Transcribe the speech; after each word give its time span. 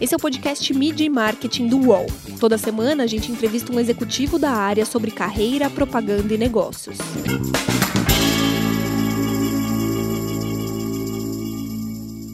Esse 0.00 0.14
é 0.14 0.16
o 0.16 0.20
podcast 0.20 0.72
Media 0.72 1.06
e 1.06 1.10
Marketing 1.10 1.68
do 1.68 1.88
UOL. 1.88 2.06
Toda 2.40 2.56
semana 2.56 3.04
a 3.04 3.06
gente 3.06 3.30
entrevista 3.30 3.70
um 3.70 3.78
executivo 3.78 4.38
da 4.38 4.50
área 4.50 4.86
sobre 4.86 5.10
carreira, 5.10 5.68
propaganda 5.68 6.32
e 6.32 6.38
negócios. 6.38 6.96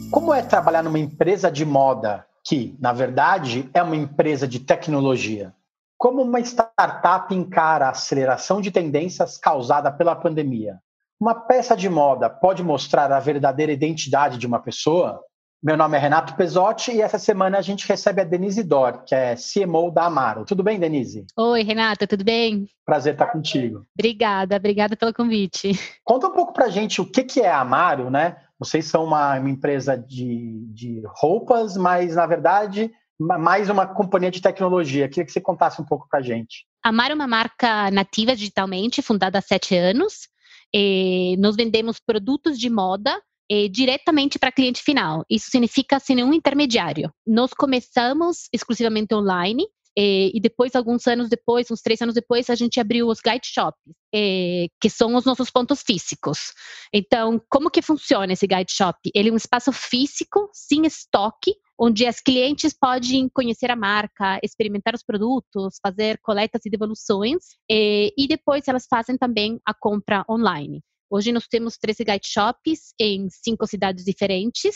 Como 0.09 0.33
é 0.33 0.41
trabalhar 0.41 0.81
numa 0.81 0.97
empresa 0.97 1.51
de 1.51 1.65
moda 1.65 2.25
que, 2.43 2.77
na 2.79 2.93
verdade, 2.93 3.69
é 3.73 3.83
uma 3.83 3.95
empresa 3.95 4.47
de 4.47 4.59
tecnologia? 4.59 5.53
Como 5.97 6.21
uma 6.21 6.39
startup 6.39 7.35
encara 7.35 7.87
a 7.87 7.89
aceleração 7.89 8.61
de 8.61 8.71
tendências 8.71 9.37
causada 9.37 9.91
pela 9.91 10.15
pandemia? 10.15 10.79
Uma 11.19 11.35
peça 11.35 11.75
de 11.75 11.89
moda 11.89 12.29
pode 12.29 12.63
mostrar 12.63 13.11
a 13.11 13.19
verdadeira 13.19 13.71
identidade 13.71 14.37
de 14.37 14.47
uma 14.47 14.59
pessoa? 14.59 15.19
Meu 15.61 15.75
nome 15.75 15.97
é 15.97 15.99
Renato 15.99 16.35
Pesotti 16.35 16.91
e 16.91 17.01
essa 17.01 17.17
semana 17.17 17.57
a 17.57 17.61
gente 17.61 17.87
recebe 17.87 18.21
a 18.21 18.23
Denise 18.23 18.63
Dor, 18.63 19.03
que 19.03 19.15
é 19.15 19.35
CMO 19.35 19.89
da 19.89 20.05
Amaro. 20.05 20.45
Tudo 20.45 20.61
bem, 20.61 20.79
Denise? 20.79 21.25
Oi, 21.35 21.63
Renata, 21.63 22.05
tudo 22.05 22.23
bem? 22.23 22.69
Prazer 22.85 23.13
estar 23.13 23.25
contigo. 23.25 23.83
Obrigada, 23.97 24.55
obrigada 24.55 24.95
pelo 24.95 25.11
convite. 25.11 25.71
Conta 26.05 26.27
um 26.27 26.31
pouco 26.31 26.53
pra 26.53 26.69
gente 26.69 27.01
o 27.01 27.05
que, 27.05 27.23
que 27.23 27.41
é 27.41 27.49
a 27.49 27.61
Amaro, 27.61 28.11
né? 28.11 28.37
Vocês 28.59 28.85
são 28.85 29.03
uma, 29.03 29.39
uma 29.39 29.49
empresa 29.49 29.97
de, 29.97 30.63
de 30.67 31.01
roupas, 31.07 31.75
mas 31.75 32.15
na 32.15 32.27
verdade 32.27 32.91
mais 33.19 33.67
uma 33.67 33.87
companhia 33.87 34.29
de 34.29 34.39
tecnologia. 34.39 35.09
Queria 35.09 35.25
que 35.25 35.31
você 35.31 35.41
contasse 35.41 35.81
um 35.81 35.85
pouco 35.85 36.07
pra 36.07 36.21
gente. 36.21 36.67
A 36.83 36.89
Amaro 36.89 37.13
é 37.13 37.15
uma 37.15 37.27
marca 37.27 37.89
nativa 37.89 38.35
digitalmente, 38.35 39.01
fundada 39.01 39.39
há 39.39 39.41
sete 39.41 39.75
anos. 39.75 40.29
E 40.71 41.35
nós 41.39 41.55
vendemos 41.55 41.99
produtos 41.99 42.59
de 42.59 42.69
moda 42.69 43.19
é, 43.49 43.67
diretamente 43.67 44.37
para 44.37 44.51
cliente 44.51 44.81
final. 44.81 45.25
Isso 45.29 45.49
significa 45.49 45.99
sem 45.99 46.15
nenhum 46.15 46.33
intermediário. 46.33 47.11
Nós 47.25 47.53
começamos 47.53 48.47
exclusivamente 48.53 49.13
online 49.13 49.65
é, 49.99 50.29
e 50.31 50.39
depois, 50.39 50.75
alguns 50.75 51.07
anos 51.07 51.27
depois, 51.27 51.71
uns 51.71 51.81
três 51.81 51.99
anos 52.03 52.13
depois, 52.13 52.51
a 52.51 52.55
gente 52.55 52.79
abriu 52.79 53.07
os 53.07 53.19
guide 53.19 53.47
shops, 53.47 53.81
é, 54.13 54.67
que 54.79 54.91
são 54.91 55.15
os 55.15 55.25
nossos 55.25 55.49
pontos 55.49 55.81
físicos. 55.81 56.53
Então, 56.93 57.41
como 57.49 57.71
que 57.71 57.81
funciona 57.81 58.31
esse 58.31 58.45
guide 58.45 58.71
shop? 58.71 58.95
Ele 59.15 59.29
é 59.29 59.33
um 59.33 59.37
espaço 59.37 59.71
físico, 59.71 60.51
sem 60.53 60.85
estoque, 60.85 61.55
onde 61.79 62.05
as 62.05 62.21
clientes 62.21 62.75
podem 62.79 63.27
conhecer 63.33 63.71
a 63.71 63.75
marca, 63.75 64.39
experimentar 64.43 64.93
os 64.93 65.03
produtos, 65.03 65.79
fazer 65.81 66.19
coletas 66.21 66.61
e 66.63 66.69
devoluções, 66.69 67.43
e 67.69 68.27
depois 68.27 68.67
elas 68.67 68.85
fazem 68.87 69.17
também 69.17 69.59
a 69.65 69.73
compra 69.73 70.23
online. 70.29 70.81
Hoje 71.09 71.31
nós 71.31 71.47
temos 71.47 71.77
13 71.77 72.03
guide 72.03 72.27
shops 72.27 72.93
em 72.99 73.27
cinco 73.29 73.65
cidades 73.65 74.03
diferentes. 74.03 74.75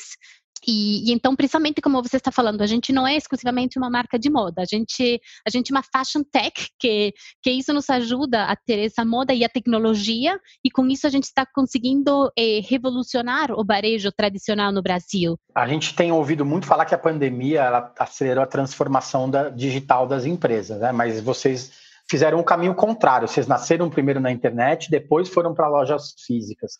E, 0.67 1.09
e, 1.09 1.13
então, 1.13 1.35
principalmente 1.35 1.81
como 1.81 2.01
você 2.03 2.17
está 2.17 2.31
falando, 2.31 2.61
a 2.61 2.67
gente 2.67 2.93
não 2.93 3.07
é 3.07 3.15
exclusivamente 3.15 3.79
uma 3.79 3.89
marca 3.89 4.19
de 4.19 4.29
moda, 4.29 4.61
a 4.61 4.65
gente, 4.65 5.19
a 5.45 5.49
gente 5.49 5.71
é 5.71 5.75
uma 5.75 5.81
fashion 5.83 6.23
tech, 6.31 6.69
que, 6.79 7.13
que 7.41 7.51
isso 7.51 7.73
nos 7.73 7.89
ajuda 7.89 8.45
a 8.45 8.55
ter 8.55 8.85
essa 8.85 9.03
moda 9.03 9.33
e 9.33 9.43
a 9.43 9.49
tecnologia, 9.49 10.39
e 10.63 10.69
com 10.69 10.85
isso 10.87 11.07
a 11.07 11.09
gente 11.09 11.23
está 11.23 11.45
conseguindo 11.45 12.31
eh, 12.37 12.61
revolucionar 12.63 13.51
o 13.51 13.65
varejo 13.65 14.11
tradicional 14.11 14.71
no 14.71 14.83
Brasil. 14.83 15.35
A 15.55 15.67
gente 15.67 15.95
tem 15.95 16.11
ouvido 16.11 16.45
muito 16.45 16.67
falar 16.67 16.85
que 16.85 16.95
a 16.95 16.99
pandemia 16.99 17.91
acelerou 17.97 18.43
a 18.43 18.47
transformação 18.47 19.29
da, 19.29 19.49
digital 19.49 20.07
das 20.07 20.25
empresas, 20.25 20.79
né? 20.79 20.91
mas 20.91 21.19
vocês 21.19 21.71
fizeram 22.11 22.39
um 22.39 22.43
caminho 22.43 22.75
contrário. 22.75 23.25
Vocês 23.25 23.47
nasceram 23.47 23.89
primeiro 23.89 24.19
na 24.19 24.29
internet, 24.29 24.91
depois 24.91 25.29
foram 25.29 25.53
para 25.53 25.69
lojas 25.69 26.13
físicas. 26.27 26.73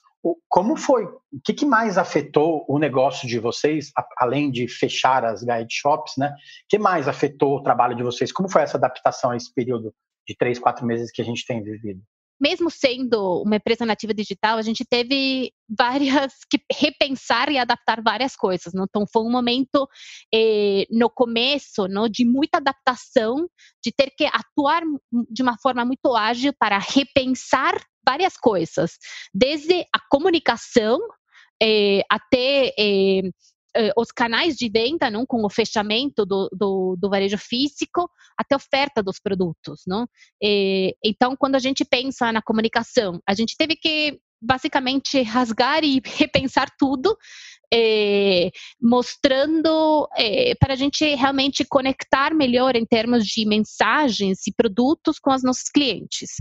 Como 0.49 0.75
foi? 0.75 1.05
O 1.05 1.39
que, 1.41 1.53
que, 1.53 1.65
mais 1.65 1.97
afetou 1.97 2.65
o 2.67 2.77
negócio 2.77 3.25
de 3.25 3.39
vocês, 3.39 3.93
além 4.17 4.51
de 4.51 4.67
fechar 4.67 5.23
as 5.23 5.41
guide 5.41 5.73
shops, 5.73 6.17
né? 6.17 6.27
O 6.27 6.67
que 6.67 6.77
mais 6.77 7.07
afetou 7.07 7.55
o 7.55 7.63
trabalho 7.63 7.95
de 7.95 8.03
vocês? 8.03 8.29
Como 8.29 8.51
foi 8.51 8.61
essa 8.63 8.75
adaptação 8.75 9.31
a 9.31 9.37
esse 9.37 9.53
período 9.53 9.93
de 10.27 10.35
três, 10.35 10.59
quatro 10.59 10.85
meses 10.85 11.09
que 11.09 11.21
a 11.21 11.25
gente 11.25 11.45
tem 11.47 11.63
vivido? 11.63 12.01
Mesmo 12.41 12.71
sendo 12.71 13.43
uma 13.43 13.57
empresa 13.57 13.85
nativa 13.85 14.13
digital, 14.13 14.57
a 14.57 14.61
gente 14.63 14.83
teve 14.83 15.53
várias 15.69 16.33
que 16.49 16.59
repensar 16.73 17.51
e 17.51 17.59
adaptar 17.59 18.01
várias 18.01 18.35
coisas. 18.35 18.73
Não? 18.73 18.85
Então, 18.85 19.05
foi 19.11 19.21
um 19.21 19.31
momento 19.31 19.87
eh, 20.33 20.87
no 20.89 21.09
começo 21.09 21.87
não, 21.87 22.09
de 22.09 22.25
muita 22.25 22.57
adaptação, 22.57 23.47
de 23.83 23.91
ter 23.91 24.11
que 24.17 24.25
atuar 24.25 24.81
de 25.29 25.43
uma 25.43 25.55
forma 25.61 25.85
muito 25.85 26.15
ágil 26.15 26.51
para 26.59 26.79
repensar 26.79 27.79
várias 28.03 28.35
coisas, 28.35 28.97
desde 29.31 29.81
a 29.93 29.99
comunicação 30.09 30.99
eh, 31.61 32.01
até 32.09 32.73
eh, 32.77 33.21
os 33.97 34.11
canais 34.11 34.55
de 34.55 34.69
venda, 34.69 35.09
não, 35.09 35.25
com 35.25 35.45
o 35.45 35.49
fechamento 35.49 36.25
do, 36.25 36.49
do, 36.51 36.95
do 36.99 37.09
varejo 37.09 37.37
físico, 37.37 38.09
até 38.37 38.55
oferta 38.55 39.01
dos 39.01 39.19
produtos, 39.19 39.81
não? 39.87 40.07
E, 40.41 40.95
então, 41.03 41.35
quando 41.37 41.55
a 41.55 41.59
gente 41.59 41.85
pensa 41.85 42.31
na 42.31 42.41
comunicação, 42.41 43.19
a 43.27 43.33
gente 43.33 43.55
teve 43.57 43.75
que 43.75 44.19
basicamente 44.41 45.21
rasgar 45.21 45.83
e 45.83 46.01
repensar 46.17 46.69
tudo, 46.77 47.15
eh, 47.73 48.49
mostrando 48.81 50.07
eh, 50.17 50.55
para 50.59 50.73
a 50.73 50.75
gente 50.75 51.05
realmente 51.15 51.63
conectar 51.63 52.33
melhor 52.33 52.75
em 52.75 52.85
termos 52.85 53.25
de 53.25 53.45
mensagens 53.45 54.47
e 54.47 54.53
produtos 54.53 55.19
com 55.19 55.33
os 55.33 55.43
nossos 55.43 55.69
clientes 55.69 56.31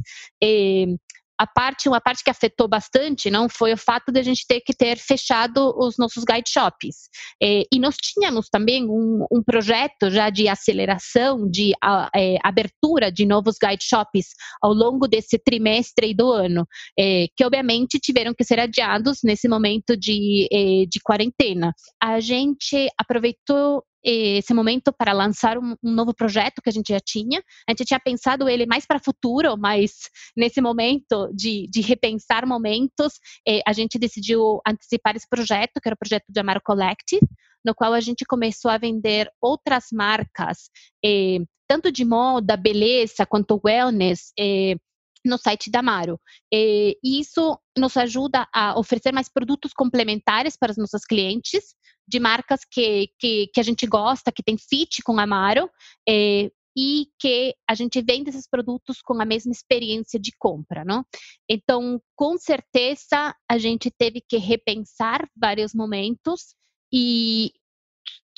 a 1.41 1.47
parte, 1.47 1.89
uma 1.89 2.03
parte 2.03 2.23
que 2.23 2.29
afetou 2.29 2.69
bastante, 2.69 3.31
não 3.31 3.49
foi 3.49 3.73
o 3.73 3.77
fato 3.77 4.13
de 4.13 4.21
a 4.21 4.23
gente 4.23 4.47
ter 4.47 4.61
que 4.61 4.75
ter 4.75 4.99
fechado 4.99 5.75
os 5.75 5.97
nossos 5.97 6.23
guide 6.23 6.51
shops. 6.51 7.09
É, 7.43 7.63
e 7.73 7.79
nós 7.79 7.97
tínhamos 7.97 8.51
também 8.51 8.85
um, 8.85 9.25
um, 9.33 9.43
projeto 9.43 10.11
já 10.11 10.29
de 10.29 10.49
aceleração, 10.49 11.51
de 11.51 11.73
a, 11.83 12.11
é, 12.15 12.37
abertura 12.45 13.11
de 13.11 13.25
novos 13.25 13.57
guide 13.59 13.83
shops 13.83 14.27
ao 14.61 14.75
longo 14.75 15.09
desse 15.09 15.39
trimestre 15.39 16.13
do 16.13 16.31
ano, 16.31 16.67
é, 16.99 17.25
que 17.35 17.43
obviamente 17.43 17.99
tiveram 17.99 18.35
que 18.35 18.45
ser 18.45 18.61
adiados 18.61 19.21
nesse 19.25 19.49
momento 19.49 19.97
de, 19.97 20.47
é, 20.53 20.85
de 20.87 21.01
quarentena. 21.03 21.73
A 22.03 22.21
gente 22.21 22.87
aproveitou 22.99 23.83
esse 24.05 24.55
momento 24.55 24.93
para 24.93 25.13
lançar 25.13 25.59
um, 25.59 25.75
um, 25.83 25.93
novo 25.93 26.15
projeto 26.15 26.63
que 26.63 26.69
a 26.69 26.73
gente 26.73 26.93
já 26.93 27.01
tinha. 27.01 27.43
A 27.69 27.73
gente 27.73 27.85
tinha 27.85 28.01
pensado 28.01 28.49
ele 28.49 28.67
mais 28.67 28.87
para 28.87 28.99
futuro, 28.99 29.57
mas 29.59 29.93
nesse 30.37 30.61
momento 30.61 31.31
de, 31.35 31.69
de 31.71 31.81
repensar 31.81 32.47
momentos, 32.47 33.15
eh, 33.47 33.61
a 33.67 33.73
gente 33.73 33.99
decidiu 33.99 34.61
antecipar 34.67 35.17
esse 35.17 35.29
projeto, 35.29 35.81
que 35.81 35.89
era 35.89 35.95
o 35.95 35.99
projeto 35.99 36.25
de 36.29 36.41
Amaro 36.41 36.61
Collective, 36.65 37.27
no 37.65 37.75
qual 37.75 37.93
a 37.93 38.01
gente 38.01 38.25
começou 38.25 38.71
a 38.71 38.79
vender 38.79 39.31
outras 39.41 39.87
marcas, 39.93 40.71
eh, 41.05 41.39
tanto 41.69 41.93
de 41.93 42.05
moda, 42.05 42.57
beleza, 42.57 43.27
quanto 43.27 43.61
wellness, 43.63 44.33
eh, 44.39 44.77
no 45.25 45.37
site 45.37 45.71
da 45.71 45.81
Amaro. 45.81 46.19
E 46.51 46.97
isso 47.03 47.59
nos 47.77 47.97
ajuda 47.97 48.49
a 48.55 48.79
oferecer 48.79 49.13
mais 49.13 49.29
produtos 49.29 49.73
complementares 49.75 50.57
para 50.57 50.73
os 50.73 50.79
nossos 50.79 51.05
clientes, 51.05 51.75
de 52.11 52.19
marcas 52.19 52.61
que, 52.69 53.09
que, 53.19 53.47
que 53.55 53.61
a 53.61 53.63
gente 53.63 53.87
gosta, 53.87 54.33
que 54.33 54.43
tem 54.43 54.59
fit 54.59 55.03
com 55.03 55.19
Amaro, 55.19 55.71
é, 56.09 56.51
e 56.77 57.07
que 57.19 57.55
a 57.69 57.75
gente 57.75 58.01
vende 58.03 58.31
esses 58.31 58.49
produtos 58.49 59.01
com 59.01 59.21
a 59.21 59.25
mesma 59.25 59.53
experiência 59.53 60.19
de 60.19 60.33
compra, 60.39 60.85
não? 60.85 61.05
Então, 61.49 62.01
com 62.17 62.37
certeza, 62.37 63.35
a 63.49 63.59
gente 63.59 63.91
teve 63.91 64.21
que 64.21 64.39
repensar 64.39 65.29
vários 65.37 65.75
momentos 65.75 66.55
e 66.93 67.53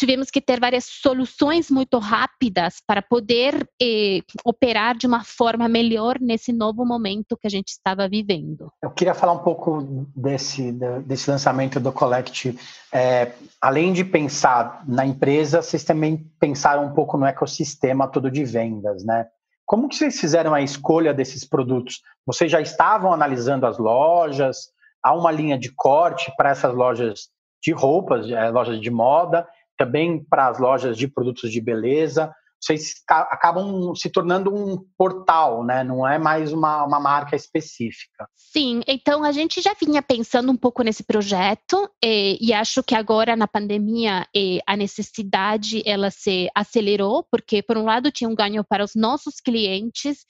tivemos 0.02 0.32
que 0.32 0.40
ter 0.40 0.58
várias 0.58 0.84
soluções 0.84 1.70
muito 1.70 1.96
rápidas 2.00 2.82
para 2.84 3.00
poder 3.00 3.68
eh, 3.80 4.18
operar 4.44 4.96
de 4.96 5.06
uma 5.06 5.22
forma 5.22 5.68
melhor 5.68 6.18
nesse 6.20 6.52
novo 6.52 6.84
momento 6.84 7.36
que 7.36 7.46
a 7.46 7.50
gente 7.50 7.68
estava 7.68 8.08
vivendo. 8.08 8.68
Eu 8.82 8.90
queria 8.90 9.14
falar 9.14 9.34
um 9.34 9.44
pouco 9.44 10.04
desse, 10.16 10.72
desse 11.06 11.30
lançamento 11.30 11.78
do 11.78 11.92
Collect. 11.92 12.58
É, 12.92 13.30
além 13.60 13.92
de 13.92 14.04
pensar 14.04 14.82
na 14.88 15.06
empresa, 15.06 15.62
vocês 15.62 15.84
também 15.84 16.28
pensaram 16.40 16.84
um 16.86 16.92
pouco 16.92 17.16
no 17.16 17.24
ecossistema 17.24 18.08
todo 18.08 18.28
de 18.28 18.44
vendas, 18.44 19.04
né? 19.04 19.28
Como 19.64 19.88
que 19.88 19.94
vocês 19.94 20.18
fizeram 20.18 20.52
a 20.52 20.60
escolha 20.60 21.14
desses 21.14 21.44
produtos? 21.44 22.02
Vocês 22.26 22.50
já 22.50 22.60
estavam 22.60 23.12
analisando 23.12 23.66
as 23.66 23.78
lojas? 23.78 24.72
Há 25.00 25.14
uma 25.14 25.30
linha 25.30 25.56
de 25.56 25.70
corte 25.70 26.32
para 26.36 26.50
essas 26.50 26.74
lojas 26.74 27.28
de 27.62 27.70
roupas, 27.70 28.26
lojas 28.52 28.80
de 28.80 28.90
moda? 28.90 29.46
Também 29.84 30.22
para 30.22 30.46
as 30.46 30.60
lojas 30.60 30.96
de 30.96 31.08
produtos 31.08 31.50
de 31.50 31.60
beleza? 31.60 32.32
Vocês 32.62 32.94
acabam 33.08 33.92
se 33.96 34.08
tornando 34.08 34.54
um 34.54 34.78
portal, 34.96 35.64
né? 35.64 35.82
Não 35.82 36.06
é 36.06 36.16
mais 36.16 36.52
uma, 36.52 36.84
uma 36.84 37.00
marca 37.00 37.34
específica. 37.34 38.28
Sim, 38.36 38.82
então 38.86 39.24
a 39.24 39.32
gente 39.32 39.60
já 39.60 39.74
vinha 39.74 40.00
pensando 40.00 40.52
um 40.52 40.56
pouco 40.56 40.82
nesse 40.82 41.02
projeto 41.02 41.90
e, 42.02 42.38
e 42.40 42.52
acho 42.52 42.82
que 42.82 42.94
agora 42.94 43.34
na 43.34 43.48
pandemia 43.48 44.26
a 44.66 44.76
necessidade 44.76 45.82
ela 45.84 46.10
se 46.10 46.48
acelerou 46.54 47.26
porque 47.30 47.62
por 47.62 47.76
um 47.76 47.84
lado 47.84 48.12
tinha 48.12 48.30
um 48.30 48.34
ganho 48.34 48.62
para 48.62 48.84
os 48.84 48.94
nossos 48.94 49.40
clientes 49.40 50.24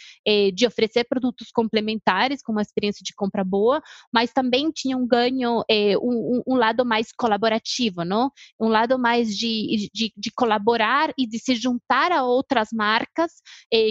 de 0.54 0.66
oferecer 0.66 1.04
produtos 1.04 1.50
complementares 1.52 2.42
com 2.42 2.52
uma 2.52 2.62
experiência 2.62 3.02
de 3.04 3.14
compra 3.14 3.44
boa, 3.44 3.82
mas 4.12 4.32
também 4.32 4.70
tinha 4.70 4.96
um 4.96 5.06
ganho 5.06 5.62
um, 6.00 6.42
um, 6.46 6.54
lado 6.54 6.84
mais 6.84 7.12
colaborativo, 7.12 8.04
não? 8.04 8.30
Um 8.58 8.68
lado 8.68 8.98
mais 8.98 9.36
de, 9.36 9.90
de, 9.92 10.12
de 10.16 10.30
colaborar 10.34 11.12
e 11.18 11.26
de 11.26 11.38
se 11.38 11.54
juntar 11.54 12.12
a 12.12 12.21
outras 12.24 12.68
marcas 12.72 13.32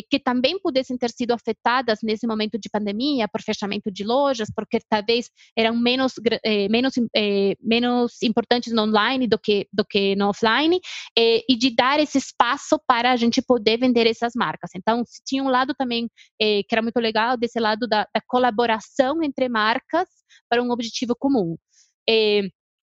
que 0.10 0.20
também 0.20 0.60
pudessem 0.60 0.98
ter 0.98 1.12
sido 1.12 1.32
afetadas 1.32 2.00
nesse 2.04 2.28
momento 2.28 2.58
de 2.58 2.70
pandemia 2.70 3.28
por 3.28 3.42
fechamento 3.42 3.92
de 3.92 4.04
lojas, 4.04 4.50
porque 4.56 4.80
talvez 4.90 5.30
eram 5.58 5.76
menos 5.76 6.14
eh, 6.44 6.68
menos 6.70 6.94
eh, 7.16 7.56
menos 7.62 8.22
importantes 8.22 8.74
no 8.74 8.84
online 8.84 9.28
do 9.28 9.40
que 9.40 9.68
do 9.72 9.86
que 9.86 10.16
no 10.16 10.30
offline 10.30 10.80
eh, 11.18 11.44
e 11.48 11.56
de 11.56 11.76
dar 11.76 12.00
esse 12.00 12.18
espaço 12.18 12.80
para 12.88 13.12
a 13.12 13.16
gente 13.16 13.42
poder 13.42 13.78
vender 13.78 14.08
essas 14.08 14.34
marcas. 14.36 14.72
Então 14.76 15.04
tinha 15.26 15.44
um 15.44 15.50
lado 15.50 15.74
também 15.78 16.10
que 16.40 16.66
era 16.72 16.82
muito 16.82 17.00
legal 17.00 17.38
desse 17.38 17.60
lado 17.60 17.88
da, 17.88 18.08
da 18.14 18.22
colaboração 18.28 19.22
entre 19.24 19.48
marcas 19.50 20.08
para 20.50 20.62
um 20.62 20.72
objetivo 20.72 21.16
comum. 21.16 21.56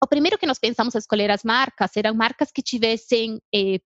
o 0.04 0.08
primeiro 0.08 0.38
que 0.38 0.46
nós 0.46 0.60
pensamos 0.60 0.96
a 0.96 1.00
escolher 1.00 1.32
as 1.32 1.44
marcas 1.44 1.92
eram 1.98 2.14
marcas 2.14 2.52
que 2.52 2.62
tivessem 2.62 3.40
eh, 3.54 3.80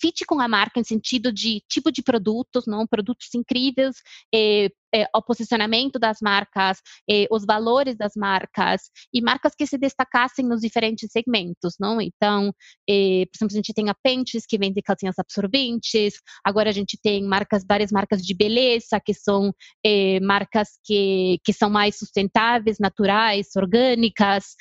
fit 0.00 0.24
com 0.26 0.40
a 0.40 0.48
marca 0.48 0.80
em 0.80 0.84
sentido 0.84 1.32
de 1.32 1.62
tipo 1.68 1.90
de 1.92 2.02
produtos, 2.02 2.66
não? 2.66 2.86
Produtos 2.86 3.34
incríveis, 3.34 3.96
eh, 4.34 4.70
eh, 4.94 5.06
o 5.14 5.22
posicionamento 5.22 5.98
das 5.98 6.18
marcas, 6.22 6.78
eh, 7.08 7.26
os 7.30 7.44
valores 7.44 7.96
das 7.96 8.12
marcas 8.16 8.82
e 9.12 9.20
marcas 9.20 9.54
que 9.54 9.66
se 9.66 9.76
destacassem 9.76 10.46
nos 10.46 10.60
diferentes 10.60 11.10
segmentos, 11.12 11.74
não? 11.78 12.00
Então, 12.00 12.52
eh, 12.88 13.24
por 13.26 13.36
exemplo, 13.36 13.54
a 13.54 13.56
gente 13.56 13.74
tem 13.74 13.88
a 13.90 13.94
Pentes 14.02 14.44
que 14.46 14.58
vende 14.58 14.80
calcinhas 14.82 15.18
absorventes. 15.18 16.14
Agora 16.44 16.70
a 16.70 16.72
gente 16.72 16.98
tem 17.02 17.22
marcas, 17.24 17.64
várias 17.68 17.92
marcas 17.92 18.22
de 18.22 18.34
beleza 18.34 19.00
que 19.04 19.12
são 19.12 19.52
marcas 20.22 20.78
que 20.84 21.38
que 21.44 21.52
são 21.52 21.70
mais 21.70 21.98
sustentáveis, 21.98 22.78
naturais, 22.78 23.48
orgânicas. 23.56 24.54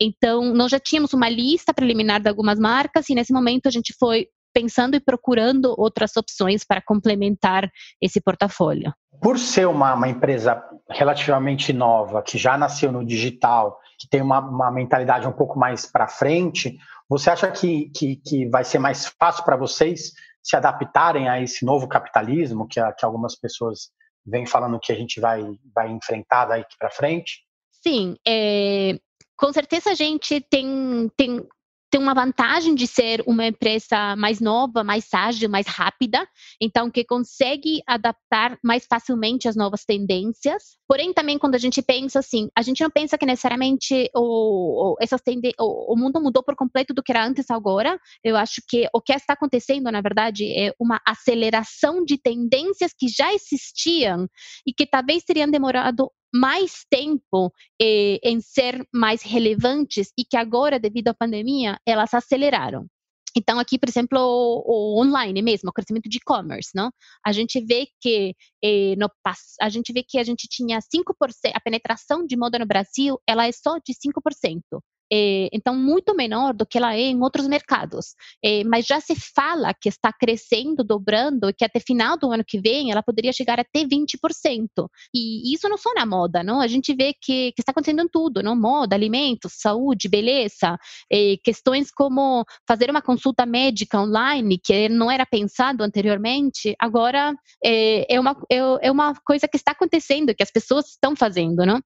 Então, 0.00 0.54
nós 0.54 0.70
já 0.70 0.80
tínhamos 0.80 1.12
uma 1.12 1.28
lista 1.28 1.72
preliminar 1.74 2.20
de 2.20 2.28
algumas 2.28 2.58
marcas 2.58 3.08
e 3.08 3.14
nesse 3.14 3.32
momento 3.32 3.66
a 3.66 3.70
gente 3.70 3.94
foi 3.98 4.28
pensando 4.52 4.94
e 4.94 5.00
procurando 5.00 5.74
outras 5.78 6.16
opções 6.16 6.64
para 6.64 6.82
complementar 6.82 7.70
esse 8.00 8.20
portfólio. 8.20 8.92
Por 9.22 9.38
ser 9.38 9.68
uma, 9.68 9.94
uma 9.94 10.08
empresa 10.08 10.62
relativamente 10.90 11.72
nova, 11.72 12.22
que 12.22 12.36
já 12.36 12.58
nasceu 12.58 12.90
no 12.90 13.04
digital, 13.04 13.78
que 13.96 14.08
tem 14.08 14.20
uma, 14.20 14.40
uma 14.40 14.70
mentalidade 14.70 15.28
um 15.28 15.32
pouco 15.32 15.56
mais 15.56 15.86
para 15.86 16.08
frente, 16.08 16.76
você 17.08 17.30
acha 17.30 17.50
que, 17.50 17.88
que, 17.90 18.16
que 18.16 18.48
vai 18.48 18.64
ser 18.64 18.80
mais 18.80 19.06
fácil 19.06 19.44
para 19.44 19.56
vocês 19.56 20.12
se 20.42 20.56
adaptarem 20.56 21.28
a 21.28 21.40
esse 21.40 21.64
novo 21.64 21.86
capitalismo 21.86 22.66
que, 22.66 22.80
que 22.94 23.04
algumas 23.04 23.36
pessoas 23.36 23.90
vêm 24.26 24.44
falando 24.44 24.80
que 24.80 24.90
a 24.90 24.96
gente 24.96 25.20
vai, 25.20 25.44
vai 25.72 25.88
enfrentar 25.90 26.46
daqui 26.46 26.76
para 26.76 26.90
frente? 26.90 27.44
Sim, 27.70 28.16
é, 28.26 28.98
com 29.36 29.52
certeza 29.52 29.90
a 29.90 29.94
gente 29.94 30.40
tem, 30.40 31.10
tem 31.16 31.46
tem 31.92 32.00
uma 32.00 32.14
vantagem 32.14 32.74
de 32.74 32.86
ser 32.86 33.22
uma 33.26 33.46
empresa 33.46 34.16
mais 34.16 34.40
nova, 34.40 34.82
mais 34.82 35.12
ágil, 35.12 35.50
mais 35.50 35.66
rápida, 35.66 36.26
então 36.58 36.90
que 36.90 37.04
consegue 37.04 37.82
adaptar 37.86 38.58
mais 38.64 38.86
facilmente 38.86 39.46
às 39.46 39.54
novas 39.54 39.84
tendências. 39.84 40.78
Porém, 40.88 41.12
também 41.12 41.38
quando 41.38 41.54
a 41.54 41.58
gente 41.58 41.82
pensa 41.82 42.20
assim, 42.20 42.48
a 42.56 42.62
gente 42.62 42.82
não 42.82 42.90
pensa 42.90 43.18
que 43.18 43.26
necessariamente 43.26 44.10
o, 44.16 44.94
o, 44.94 44.96
essas 45.02 45.20
o, 45.60 45.92
o 45.92 45.96
mundo 45.96 46.18
mudou 46.18 46.42
por 46.42 46.56
completo 46.56 46.94
do 46.94 47.02
que 47.02 47.12
era 47.12 47.26
antes 47.26 47.50
agora. 47.50 48.00
Eu 48.24 48.38
acho 48.38 48.62
que 48.66 48.88
o 48.94 49.00
que 49.00 49.12
está 49.12 49.34
acontecendo, 49.34 49.92
na 49.92 50.00
verdade, 50.00 50.50
é 50.58 50.72
uma 50.80 50.98
aceleração 51.06 52.02
de 52.02 52.16
tendências 52.16 52.94
que 52.98 53.06
já 53.06 53.34
existiam 53.34 54.26
e 54.66 54.72
que 54.72 54.86
talvez 54.86 55.24
teriam 55.24 55.50
demorado 55.50 56.10
mais 56.32 56.84
tempo 56.90 57.52
eh, 57.80 58.18
em 58.22 58.40
ser 58.40 58.86
mais 58.92 59.22
relevantes 59.22 60.12
e 60.18 60.24
que 60.24 60.36
agora, 60.36 60.78
devido 60.78 61.08
à 61.08 61.14
pandemia, 61.14 61.78
elas 61.86 62.14
aceleraram. 62.14 62.86
Então, 63.36 63.58
aqui, 63.58 63.78
por 63.78 63.88
exemplo, 63.88 64.18
o, 64.18 64.98
o 64.98 65.02
online 65.02 65.40
mesmo, 65.42 65.70
o 65.70 65.72
crescimento 65.72 66.08
de 66.08 66.18
e-commerce, 66.18 66.70
não? 66.74 66.90
A 67.24 67.32
gente 67.32 67.60
vê 67.64 67.86
que 68.00 68.34
eh, 68.62 68.94
no, 68.96 69.10
a 69.60 69.68
gente 69.68 69.92
vê 69.92 70.02
que 70.06 70.18
a 70.18 70.24
gente 70.24 70.46
tinha 70.48 70.78
5%, 70.80 71.52
a 71.54 71.60
penetração 71.60 72.26
de 72.26 72.36
moda 72.36 72.58
no 72.58 72.66
Brasil, 72.66 73.18
ela 73.26 73.46
é 73.46 73.52
só 73.52 73.78
de 73.78 73.94
5% 73.94 74.60
é, 75.12 75.50
então 75.52 75.76
muito 75.76 76.14
menor 76.14 76.54
do 76.54 76.64
que 76.64 76.78
ela 76.78 76.94
é 76.94 77.02
em 77.02 77.20
outros 77.20 77.46
mercados. 77.46 78.14
É, 78.42 78.64
mas 78.64 78.86
já 78.86 78.98
se 78.98 79.14
fala 79.14 79.74
que 79.74 79.88
está 79.88 80.10
crescendo, 80.10 80.82
dobrando, 80.82 81.50
e 81.50 81.52
que 81.52 81.64
até 81.64 81.78
final 81.78 82.16
do 82.16 82.32
ano 82.32 82.42
que 82.42 82.58
vem 82.58 82.90
ela 82.90 83.02
poderia 83.02 83.32
chegar 83.32 83.60
até 83.60 83.84
20%. 83.84 84.68
E 85.14 85.54
isso 85.54 85.68
não 85.68 85.76
só 85.76 85.92
na 85.94 86.06
moda, 86.06 86.42
não? 86.42 86.60
A 86.60 86.66
gente 86.66 86.94
vê 86.94 87.12
que, 87.12 87.52
que 87.52 87.60
está 87.60 87.72
acontecendo 87.72 88.02
em 88.02 88.08
tudo, 88.08 88.42
não? 88.42 88.56
Moda, 88.56 88.96
alimentos, 88.96 89.52
saúde, 89.56 90.08
beleza, 90.08 90.78
é, 91.12 91.36
questões 91.44 91.90
como 91.90 92.44
fazer 92.66 92.90
uma 92.90 93.02
consulta 93.02 93.44
médica 93.44 94.00
online, 94.00 94.58
que 94.58 94.88
não 94.88 95.10
era 95.10 95.26
pensado 95.26 95.82
anteriormente, 95.84 96.74
agora 96.78 97.34
é, 97.62 98.18
uma, 98.18 98.36
é, 98.50 98.56
é 98.82 98.90
uma 98.90 99.14
coisa 99.26 99.46
que 99.46 99.56
está 99.56 99.72
acontecendo, 99.72 100.34
que 100.34 100.42
as 100.42 100.50
pessoas 100.50 100.88
estão 100.88 101.14
fazendo, 101.14 101.66
não? 101.66 101.80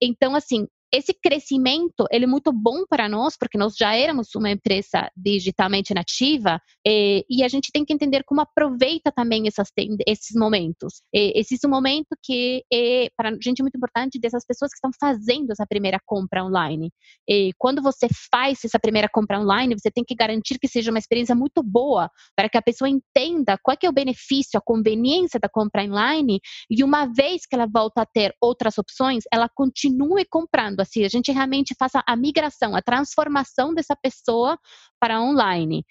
Então, 0.00 0.34
assim, 0.36 0.66
esse 0.92 1.14
crescimento 1.14 2.06
ele 2.10 2.24
é 2.24 2.28
muito 2.28 2.52
bom 2.52 2.84
para 2.86 3.08
nós, 3.08 3.36
porque 3.38 3.56
nós 3.56 3.74
já 3.76 3.94
éramos 3.94 4.34
uma 4.34 4.50
empresa 4.50 5.10
digitalmente 5.16 5.94
nativa, 5.94 6.60
eh, 6.86 7.24
e 7.30 7.42
a 7.42 7.48
gente 7.48 7.70
tem 7.72 7.84
que 7.84 7.94
entender 7.94 8.22
como 8.24 8.42
aproveita 8.42 9.10
também 9.10 9.46
essas, 9.46 9.68
esses 10.06 10.36
momentos. 10.36 11.02
Eh, 11.14 11.32
existe 11.38 11.66
um 11.66 11.70
momento 11.70 12.08
que 12.22 12.62
é, 12.72 13.08
para 13.16 13.30
a 13.30 13.32
gente, 13.42 13.62
muito 13.62 13.76
importante 13.76 14.20
dessas 14.20 14.44
pessoas 14.44 14.70
que 14.70 14.76
estão 14.76 14.90
fazendo 15.00 15.50
essa 15.50 15.66
primeira 15.66 15.98
compra 16.04 16.44
online. 16.44 16.90
Eh, 17.28 17.50
quando 17.56 17.80
você 17.80 18.08
faz 18.30 18.58
essa 18.62 18.78
primeira 18.78 19.08
compra 19.08 19.40
online, 19.40 19.74
você 19.74 19.90
tem 19.90 20.04
que 20.04 20.14
garantir 20.14 20.58
que 20.58 20.68
seja 20.68 20.90
uma 20.90 20.98
experiência 20.98 21.34
muito 21.34 21.62
boa, 21.62 22.10
para 22.36 22.50
que 22.50 22.58
a 22.58 22.62
pessoa 22.62 22.88
entenda 22.88 23.56
qual 23.62 23.76
é 23.82 23.88
o 23.88 23.92
benefício, 23.92 24.58
a 24.58 24.62
conveniência 24.62 25.40
da 25.40 25.48
compra 25.48 25.84
online, 25.84 26.38
e 26.68 26.84
uma 26.84 27.06
vez 27.06 27.46
que 27.46 27.54
ela 27.54 27.66
volta 27.66 28.02
a 28.02 28.06
ter 28.06 28.34
outras 28.40 28.76
opções, 28.76 29.24
ela 29.32 29.48
continue 29.48 30.26
comprando 30.26 30.81
assim, 30.82 31.04
a 31.04 31.08
gente 31.08 31.32
realmente 31.32 31.74
faça 31.78 32.02
a 32.06 32.16
migração, 32.16 32.74
a 32.74 32.82
transformação 32.82 33.74
dessa 33.74 33.96
pessoa 33.96 34.58
para 35.00 35.20
online. 35.20 35.84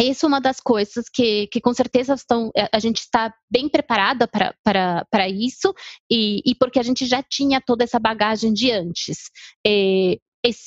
Isso 0.00 0.26
é 0.26 0.28
uma 0.28 0.40
das 0.40 0.60
coisas 0.60 1.06
que, 1.12 1.48
que 1.48 1.60
com 1.60 1.74
certeza 1.74 2.14
estão, 2.14 2.52
eh, 2.56 2.68
a 2.72 2.78
gente 2.78 2.98
está 2.98 3.34
bem 3.50 3.68
preparada 3.68 4.28
para 4.28 5.28
isso 5.28 5.74
e, 6.08 6.40
e 6.46 6.54
porque 6.54 6.78
a 6.78 6.84
gente 6.84 7.04
já 7.04 7.20
tinha 7.20 7.60
toda 7.60 7.82
essa 7.82 7.98
bagagem 7.98 8.52
de 8.52 8.70
antes. 8.70 9.28
E, 9.66 10.20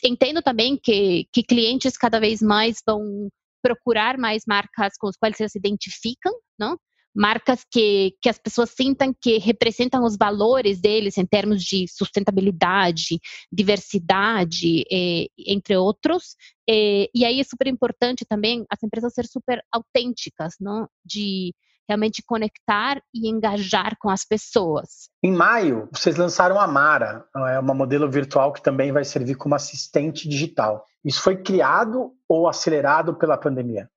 entendo 0.03 0.41
também 0.41 0.77
que, 0.77 1.27
que 1.31 1.43
clientes 1.43 1.97
cada 1.97 2.19
vez 2.19 2.41
mais 2.41 2.79
vão 2.85 3.29
procurar 3.63 4.17
mais 4.17 4.43
marcas 4.45 4.97
com 4.99 5.07
as 5.07 5.15
quais 5.15 5.39
eles 5.39 5.53
se 5.53 5.59
identificam, 5.59 6.33
não? 6.59 6.77
Marcas 7.15 7.65
que, 7.69 8.15
que 8.21 8.29
as 8.29 8.37
pessoas 8.37 8.69
sintam 8.71 9.13
que 9.19 9.37
representam 9.37 10.03
os 10.03 10.17
valores 10.17 10.79
deles 10.79 11.17
em 11.17 11.25
termos 11.25 11.63
de 11.63 11.85
sustentabilidade, 11.87 13.19
diversidade, 13.51 14.83
eh, 14.91 15.27
entre 15.37 15.75
outros. 15.75 16.35
Eh, 16.69 17.09
e 17.13 17.25
aí 17.25 17.39
é 17.39 17.43
super 17.43 17.67
importante 17.67 18.25
também 18.25 18.65
as 18.69 18.81
empresas 18.83 19.13
ser 19.13 19.25
super 19.25 19.61
autênticas, 19.71 20.55
não? 20.59 20.87
de 21.05 21.53
realmente 21.87 22.23
conectar 22.25 23.01
e 23.13 23.29
engajar 23.29 23.97
com 23.99 24.09
as 24.09 24.23
pessoas. 24.23 25.09
Em 25.21 25.31
maio, 25.31 25.89
vocês 25.91 26.15
lançaram 26.15 26.59
a 26.59 26.65
Mara, 26.65 27.25
é 27.49 27.59
uma 27.59 27.73
modelo 27.73 28.09
virtual 28.09 28.53
que 28.53 28.61
também 28.61 28.91
vai 28.91 29.03
servir 29.03 29.35
como 29.35 29.55
assistente 29.55 30.29
digital. 30.29 30.85
Isso 31.03 31.21
foi 31.21 31.37
criado 31.37 32.13
ou 32.29 32.47
acelerado 32.47 33.15
pela 33.15 33.37
pandemia? 33.37 33.89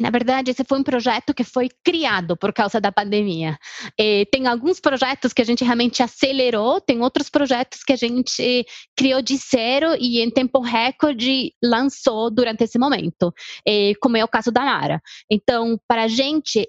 Na 0.00 0.10
verdade, 0.10 0.52
esse 0.52 0.62
foi 0.64 0.78
um 0.78 0.82
projeto 0.82 1.34
que 1.34 1.42
foi 1.42 1.68
criado 1.84 2.36
por 2.36 2.52
causa 2.52 2.80
da 2.80 2.92
pandemia. 2.92 3.58
E 3.98 4.26
tem 4.30 4.46
alguns 4.46 4.78
projetos 4.78 5.32
que 5.32 5.42
a 5.42 5.44
gente 5.44 5.64
realmente 5.64 6.02
acelerou, 6.02 6.80
tem 6.80 7.02
outros 7.02 7.28
projetos 7.28 7.82
que 7.82 7.92
a 7.92 7.96
gente 7.96 8.64
criou 8.96 9.20
de 9.20 9.36
zero 9.36 9.96
e 9.98 10.20
em 10.20 10.30
tempo 10.30 10.60
recorde 10.60 11.52
lançou 11.62 12.30
durante 12.30 12.62
esse 12.62 12.78
momento, 12.78 13.32
e, 13.66 13.94
como 14.00 14.16
é 14.16 14.24
o 14.24 14.28
caso 14.28 14.52
da 14.52 14.64
Nara. 14.64 15.02
Então, 15.28 15.76
para 15.88 16.04
a 16.04 16.08
gente, 16.08 16.68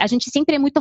a 0.00 0.06
gente 0.06 0.30
sempre 0.30 0.56
é 0.56 0.58
muito 0.58 0.80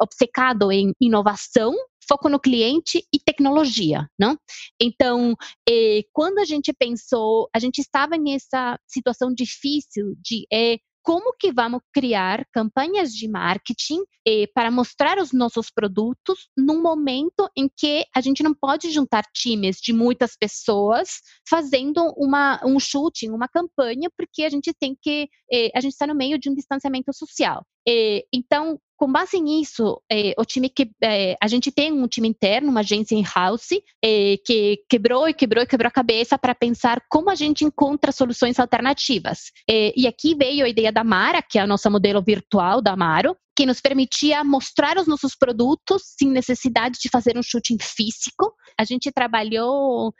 obcecado 0.00 0.70
em 0.70 0.92
inovação 1.00 1.74
foco 2.08 2.28
no 2.28 2.40
cliente 2.40 3.04
e 3.12 3.18
tecnologia, 3.18 4.08
não? 4.18 4.38
Então, 4.80 5.34
eh, 5.68 6.02
quando 6.12 6.38
a 6.38 6.44
gente 6.44 6.72
pensou, 6.72 7.48
a 7.54 7.58
gente 7.58 7.78
estava 7.78 8.16
nessa 8.16 8.78
situação 8.86 9.32
difícil 9.32 10.14
de 10.20 10.46
eh, 10.52 10.78
como 11.06 11.32
que 11.38 11.52
vamos 11.52 11.82
criar 11.94 12.44
campanhas 12.52 13.12
de 13.12 13.28
marketing 13.28 14.00
eh, 14.26 14.48
para 14.52 14.72
mostrar 14.72 15.18
os 15.18 15.32
nossos 15.32 15.70
produtos 15.70 16.48
num 16.58 16.82
momento 16.82 17.48
em 17.56 17.70
que 17.76 18.04
a 18.12 18.20
gente 18.20 18.42
não 18.42 18.52
pode 18.52 18.90
juntar 18.90 19.22
times 19.32 19.76
de 19.76 19.92
muitas 19.92 20.36
pessoas 20.36 21.20
fazendo 21.48 22.12
uma, 22.16 22.60
um 22.64 22.80
shooting, 22.80 23.30
uma 23.30 23.46
campanha, 23.46 24.10
porque 24.18 24.42
a 24.42 24.48
gente 24.48 24.74
tem 24.74 24.98
que, 25.00 25.28
eh, 25.52 25.70
a 25.76 25.80
gente 25.80 25.92
está 25.92 26.08
no 26.08 26.14
meio 26.14 26.40
de 26.40 26.50
um 26.50 26.54
distanciamento 26.54 27.12
social. 27.14 27.64
Eh, 27.88 28.24
então, 28.34 28.76
com 28.96 29.12
base 29.12 29.38
nisso, 29.40 30.00
eh, 30.10 30.32
o 30.38 30.44
time 30.44 30.70
que 30.70 30.90
eh, 31.02 31.36
a 31.40 31.46
gente 31.46 31.70
tem 31.70 31.92
um 31.92 32.08
time 32.08 32.28
interno, 32.28 32.70
uma 32.70 32.80
agência 32.80 33.14
in-house, 33.14 33.72
eh, 34.02 34.36
que 34.44 34.82
quebrou 34.88 35.28
e 35.28 35.34
quebrou 35.34 35.62
e 35.62 35.66
quebrou 35.66 35.88
a 35.88 35.92
cabeça 35.92 36.38
para 36.38 36.54
pensar 36.54 37.02
como 37.08 37.30
a 37.30 37.34
gente 37.34 37.64
encontra 37.64 38.10
soluções 38.10 38.58
alternativas. 38.58 39.52
e 39.68 40.06
aqui 40.06 40.34
veio 40.34 40.64
a 40.64 40.68
ideia 40.68 40.90
da 40.92 41.04
Mara, 41.04 41.42
que 41.42 41.58
é 41.58 41.64
o 41.64 41.66
nosso 41.66 41.90
modelo 41.90 42.22
virtual 42.22 42.80
da 42.80 42.92
Amaro, 42.92 43.36
que 43.56 43.66
nos 43.66 43.80
permitia 43.80 44.42
mostrar 44.44 44.96
os 44.98 45.06
nossos 45.06 45.34
produtos 45.34 46.02
sem 46.18 46.30
necessidade 46.30 46.98
de 47.00 47.08
fazer 47.08 47.36
um 47.36 47.42
shooting 47.42 47.78
físico. 47.80 48.54
A 48.78 48.84
gente 48.84 49.10
trabalhou 49.12 50.14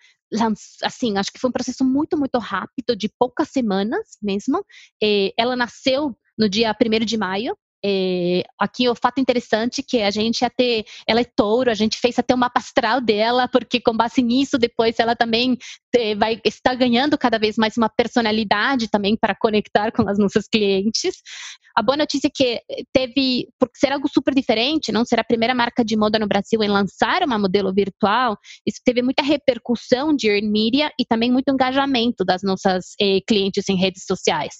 assim, 0.82 1.16
acho 1.16 1.32
que 1.32 1.38
foi 1.38 1.48
um 1.48 1.52
processo 1.52 1.84
muito, 1.84 2.18
muito 2.18 2.38
rápido, 2.38 2.96
de 2.96 3.08
poucas 3.18 3.48
semanas 3.48 4.18
mesmo. 4.22 4.64
ela 5.38 5.56
nasceu 5.56 6.16
no 6.38 6.48
dia 6.48 6.74
1 6.74 7.04
de 7.04 7.16
maio, 7.16 7.56
é, 7.84 8.42
aqui 8.58 8.88
o 8.88 8.94
fato 8.94 9.20
interessante 9.20 9.82
que 9.82 10.02
a 10.02 10.10
gente 10.10 10.44
ter, 10.56 10.84
ela 11.06 11.20
é 11.20 11.24
touro, 11.24 11.70
a 11.70 11.74
gente 11.74 11.98
fez 11.98 12.18
até 12.18 12.34
uma 12.34 12.50
astral 12.54 13.00
dela, 13.00 13.48
porque 13.48 13.80
com 13.80 13.96
base 13.96 14.22
nisso 14.22 14.58
depois 14.58 14.98
ela 14.98 15.14
também 15.14 15.56
te, 15.92 16.14
vai 16.14 16.40
estar 16.44 16.74
ganhando 16.74 17.18
cada 17.18 17.38
vez 17.38 17.56
mais 17.56 17.76
uma 17.76 17.88
personalidade 17.88 18.88
também 18.88 19.16
para 19.16 19.34
conectar 19.34 19.92
com 19.92 20.08
as 20.08 20.18
nossas 20.18 20.48
clientes. 20.48 21.16
A 21.76 21.82
boa 21.82 21.96
notícia 21.96 22.28
é 22.28 22.30
que 22.34 22.60
teve, 22.92 23.48
por 23.58 23.68
ser 23.74 23.92
algo 23.92 24.08
super 24.08 24.34
diferente, 24.34 24.90
não 24.90 25.04
ser 25.04 25.20
a 25.20 25.24
primeira 25.24 25.54
marca 25.54 25.84
de 25.84 25.96
moda 25.96 26.18
no 26.18 26.26
Brasil 26.26 26.62
em 26.62 26.68
lançar 26.68 27.22
uma 27.22 27.38
modelo 27.38 27.72
virtual, 27.72 28.38
isso 28.66 28.80
teve 28.84 29.02
muita 29.02 29.22
repercussão 29.22 30.16
de 30.16 30.28
earned 30.28 30.50
media 30.50 30.90
e 30.98 31.04
também 31.04 31.30
muito 31.30 31.52
engajamento 31.52 32.24
das 32.24 32.42
nossas 32.42 32.94
eh, 33.00 33.20
clientes 33.28 33.68
em 33.68 33.76
redes 33.76 34.04
sociais. 34.06 34.54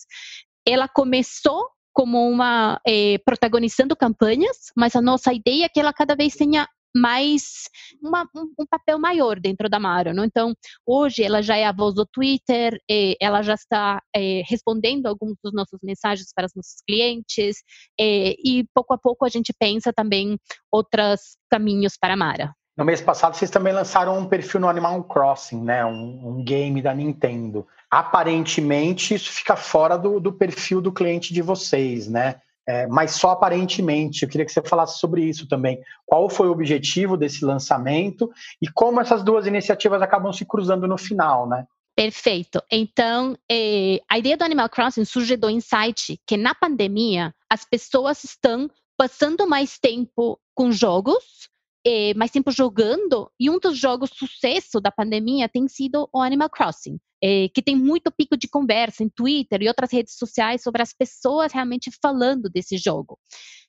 Ela 0.69 0.89
começou 0.89 1.65
como 1.97 2.29
uma 2.29 2.79
eh, 2.87 3.17
protagonizando 3.25 3.97
campanhas, 3.97 4.71
mas 4.77 4.95
a 4.95 5.01
nossa 5.01 5.33
ideia 5.33 5.65
é 5.65 5.69
que 5.69 5.81
ela 5.81 5.95
cada 5.95 6.15
vez 6.15 6.35
tenha 6.35 6.69
mais 6.95 7.71
uma, 8.03 8.29
um, 8.37 8.53
um, 8.61 8.67
papel 8.71 8.99
maior 8.99 9.41
dentro 9.41 9.67
da 9.69 9.81
Maro. 9.81 10.13
Não? 10.13 10.25
Então, 10.25 10.55
hoje 10.87 11.23
ela 11.23 11.41
já 11.43 11.57
é 11.57 11.65
a 11.65 11.73
voz 11.73 11.95
do 11.95 12.05
Twitter, 12.07 12.79
eh, 12.91 13.15
ela 13.19 13.41
já 13.41 13.55
está 13.55 14.03
eh, 14.15 14.43
respondendo 14.47 15.07
alguns 15.07 15.37
dos 15.43 15.55
nossos 15.55 15.79
mensagens 15.83 16.29
para 16.35 16.45
os 16.45 16.55
nossos 16.55 16.83
clientes, 16.87 17.57
e 17.99 18.67
pouco 18.75 18.93
a 18.93 18.99
pouco 18.99 19.25
a 19.25 19.31
gente 19.31 19.55
pensa 19.59 19.91
também 19.91 20.39
outros 20.71 21.39
caminhos 21.51 21.97
para 21.99 22.13
a 22.13 22.17
Mara. 22.17 22.55
No 22.77 22.85
mês 22.85 23.01
passado, 23.01 23.35
vocês 23.35 23.51
também 23.51 23.73
lançaram 23.73 24.19
um 24.19 24.29
perfil 24.29 24.61
no 24.61 24.69
Animal 24.69 25.03
Crossing, 25.05 25.63
né? 25.63 25.85
Um, 25.87 26.29
um 26.29 26.45
game 26.45 26.83
da 26.83 26.95
Nintendo. 26.95 27.67
Aparentemente, 27.91 29.15
isso 29.15 29.33
fica 29.33 29.57
fora 29.57 29.97
do, 29.97 30.21
do 30.21 30.31
perfil 30.31 30.83
do 30.83 30.93
cliente 30.93 31.33
de 31.33 31.41
vocês, 31.41 32.07
né? 32.07 32.37
É, 32.69 32.87
mas 32.87 33.13
só 33.13 33.31
aparentemente. 33.31 34.23
Eu 34.23 34.29
queria 34.29 34.45
que 34.45 34.53
você 34.53 34.61
falasse 34.61 34.99
sobre 34.99 35.25
isso 35.25 35.49
também. 35.49 35.81
Qual 36.05 36.29
foi 36.29 36.49
o 36.49 36.53
objetivo 36.53 37.17
desse 37.17 37.45
lançamento 37.45 38.31
e 38.61 38.69
como 38.69 39.01
essas 39.01 39.23
duas 39.23 39.47
iniciativas 39.47 40.03
acabam 40.03 40.33
se 40.33 40.45
cruzando 40.45 40.87
no 40.87 40.99
final, 40.99 41.49
né? 41.49 41.65
Perfeito. 41.95 42.63
Então, 42.71 43.39
eh, 43.51 44.03
a 44.07 44.19
ideia 44.19 44.37
do 44.37 44.45
Animal 44.45 44.69
Crossing 44.69 45.07
surge 45.07 45.35
do 45.35 45.49
insight 45.49 46.21
que 46.27 46.37
na 46.37 46.55
pandemia 46.55 47.35
as 47.49 47.65
pessoas 47.65 48.23
estão 48.23 48.71
passando 48.99 49.49
mais 49.49 49.79
tempo 49.79 50.39
com 50.55 50.71
jogos 50.71 51.49
é, 51.87 52.13
mais 52.15 52.33
tempo 52.33 52.51
jogando, 52.51 53.31
e 53.39 53.49
um 53.49 53.61
dos 53.61 53.79
jogos 53.79 54.11
sucesso 54.13 54.81
da 54.81 54.91
pandemia 54.91 55.49
tem 55.49 55.69
sido 55.69 56.09
o 56.13 56.21
Animal 56.21 56.51
Crossing, 56.51 56.99
é, 57.23 57.49
que 57.55 57.63
tem 57.63 57.77
muito 57.77 58.11
pico 58.11 58.37
de 58.37 58.49
conversa 58.49 59.05
em 59.05 59.09
Twitter 59.09 59.63
e 59.63 59.69
outras 59.69 59.93
redes 59.93 60.17
sociais 60.17 60.63
sobre 60.65 60.83
as 60.83 60.93
pessoas 60.93 61.53
realmente 61.53 61.89
falando 62.03 62.51
desse 62.51 62.77
jogo. 62.77 63.17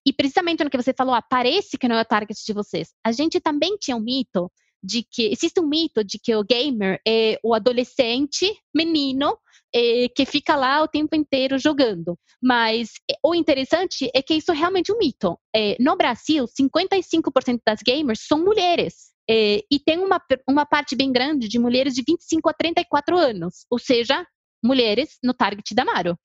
E 0.03 0.11
precisamente 0.11 0.63
no 0.63 0.69
que 0.71 0.77
você 0.77 0.93
falou, 0.97 1.13
ah, 1.13 1.21
parece 1.21 1.77
que 1.77 1.87
não 1.87 1.95
é 1.95 2.01
o 2.01 2.05
target 2.05 2.43
de 2.43 2.53
vocês. 2.53 2.89
A 3.05 3.11
gente 3.11 3.39
também 3.39 3.77
tinha 3.77 3.95
um 3.95 3.99
mito 3.99 4.51
de 4.83 5.03
que 5.03 5.27
existe 5.31 5.59
um 5.59 5.67
mito 5.67 6.03
de 6.03 6.19
que 6.19 6.35
o 6.35 6.43
gamer 6.43 6.99
é 7.07 7.39
o 7.43 7.53
adolescente 7.53 8.51
menino 8.75 9.37
é, 9.73 10.07
que 10.09 10.25
fica 10.25 10.55
lá 10.55 10.81
o 10.81 10.87
tempo 10.87 11.15
inteiro 11.15 11.57
jogando. 11.57 12.17
Mas 12.41 12.91
é, 13.09 13.15
o 13.23 13.35
interessante 13.35 14.09
é 14.13 14.21
que 14.21 14.35
isso 14.35 14.51
é 14.51 14.55
realmente 14.55 14.91
um 14.91 14.97
mito. 14.97 15.37
É, 15.55 15.75
no 15.79 15.95
Brasil, 15.95 16.45
55% 16.45 17.59
das 17.65 17.79
gamers 17.85 18.25
são 18.27 18.43
mulheres. 18.43 19.11
É, 19.29 19.61
e 19.69 19.79
tem 19.79 19.99
uma, 19.99 20.21
uma 20.47 20.65
parte 20.65 20.95
bem 20.95 21.11
grande 21.11 21.49
de 21.49 21.59
mulheres 21.59 21.93
de 21.93 22.01
25 22.07 22.49
a 22.49 22.53
34 22.53 23.17
anos, 23.17 23.65
ou 23.69 23.77
seja, 23.77 24.25
mulheres 24.63 25.17
no 25.21 25.33
target 25.33 25.75
da 25.75 25.83
Maro. 25.83 26.17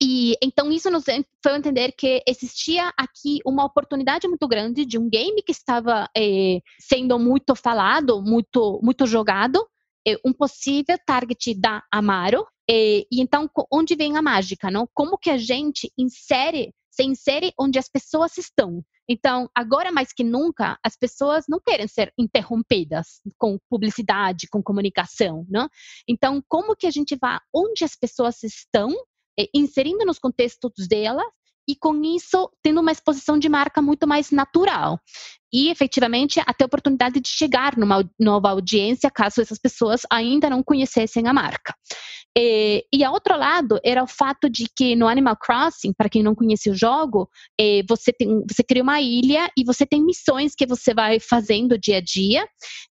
E 0.00 0.36
então 0.42 0.70
isso 0.70 0.90
nos 0.90 1.04
foi 1.42 1.56
entender 1.56 1.92
que 1.92 2.22
existia 2.26 2.92
aqui 2.96 3.40
uma 3.44 3.64
oportunidade 3.64 4.28
muito 4.28 4.46
grande 4.46 4.84
de 4.84 4.96
um 4.96 5.08
game 5.08 5.42
que 5.42 5.50
estava 5.50 6.08
é, 6.16 6.60
sendo 6.80 7.18
muito 7.18 7.54
falado, 7.56 8.22
muito 8.22 8.78
muito 8.82 9.06
jogado, 9.06 9.66
é, 10.06 10.16
um 10.24 10.32
possível 10.32 10.96
target 11.04 11.54
da 11.54 11.82
Amaro. 11.92 12.46
É, 12.70 13.00
e 13.10 13.20
então 13.20 13.50
onde 13.72 13.96
vem 13.96 14.16
a 14.16 14.22
mágica, 14.22 14.70
não? 14.70 14.88
Como 14.94 15.18
que 15.18 15.30
a 15.30 15.38
gente 15.38 15.90
insere, 15.98 16.72
se 16.90 17.02
insere 17.02 17.52
onde 17.58 17.78
as 17.78 17.88
pessoas 17.88 18.38
estão? 18.38 18.84
Então, 19.10 19.48
agora 19.54 19.90
mais 19.90 20.12
que 20.12 20.22
nunca, 20.22 20.78
as 20.84 20.94
pessoas 20.94 21.46
não 21.48 21.58
querem 21.58 21.88
ser 21.88 22.12
interrompidas 22.18 23.22
com 23.38 23.58
publicidade, 23.70 24.46
com 24.50 24.62
comunicação, 24.62 25.46
não? 25.48 25.66
Então, 26.06 26.42
como 26.46 26.76
que 26.76 26.86
a 26.86 26.90
gente 26.90 27.16
vai 27.18 27.38
onde 27.54 27.84
as 27.84 27.96
pessoas 27.96 28.42
estão 28.42 28.94
inserindo 29.54 30.04
nos 30.04 30.18
contextos 30.18 30.88
dela 30.88 31.24
e 31.68 31.76
com 31.76 32.02
isso 32.02 32.50
tendo 32.62 32.80
uma 32.80 32.90
exposição 32.90 33.38
de 33.38 33.48
marca 33.48 33.82
muito 33.82 34.06
mais 34.06 34.30
natural. 34.30 34.98
E 35.52 35.70
efetivamente 35.70 36.40
até 36.40 36.64
a 36.64 36.66
oportunidade 36.66 37.20
de 37.20 37.28
chegar 37.28 37.76
numa 37.76 38.08
nova 38.18 38.50
audiência, 38.50 39.10
caso 39.10 39.40
essas 39.40 39.58
pessoas 39.58 40.02
ainda 40.10 40.48
não 40.48 40.62
conhecessem 40.62 41.26
a 41.26 41.32
marca. 41.32 41.74
E, 42.36 42.86
e 42.92 43.04
a 43.04 43.10
outro 43.10 43.36
lado 43.36 43.78
era 43.84 44.02
o 44.02 44.06
fato 44.06 44.48
de 44.48 44.66
que 44.74 44.94
no 44.94 45.08
Animal 45.08 45.36
Crossing, 45.36 45.92
para 45.92 46.08
quem 46.08 46.22
não 46.22 46.34
conhece 46.34 46.70
o 46.70 46.74
jogo, 46.74 47.28
é, 47.60 47.82
você, 47.88 48.12
tem, 48.12 48.42
você 48.48 48.62
cria 48.62 48.82
uma 48.82 49.00
ilha 49.00 49.50
e 49.56 49.64
você 49.64 49.86
tem 49.86 50.02
missões 50.02 50.54
que 50.54 50.66
você 50.66 50.94
vai 50.94 51.18
fazendo 51.20 51.78
dia 51.78 51.98
a 51.98 52.00
dia. 52.00 52.46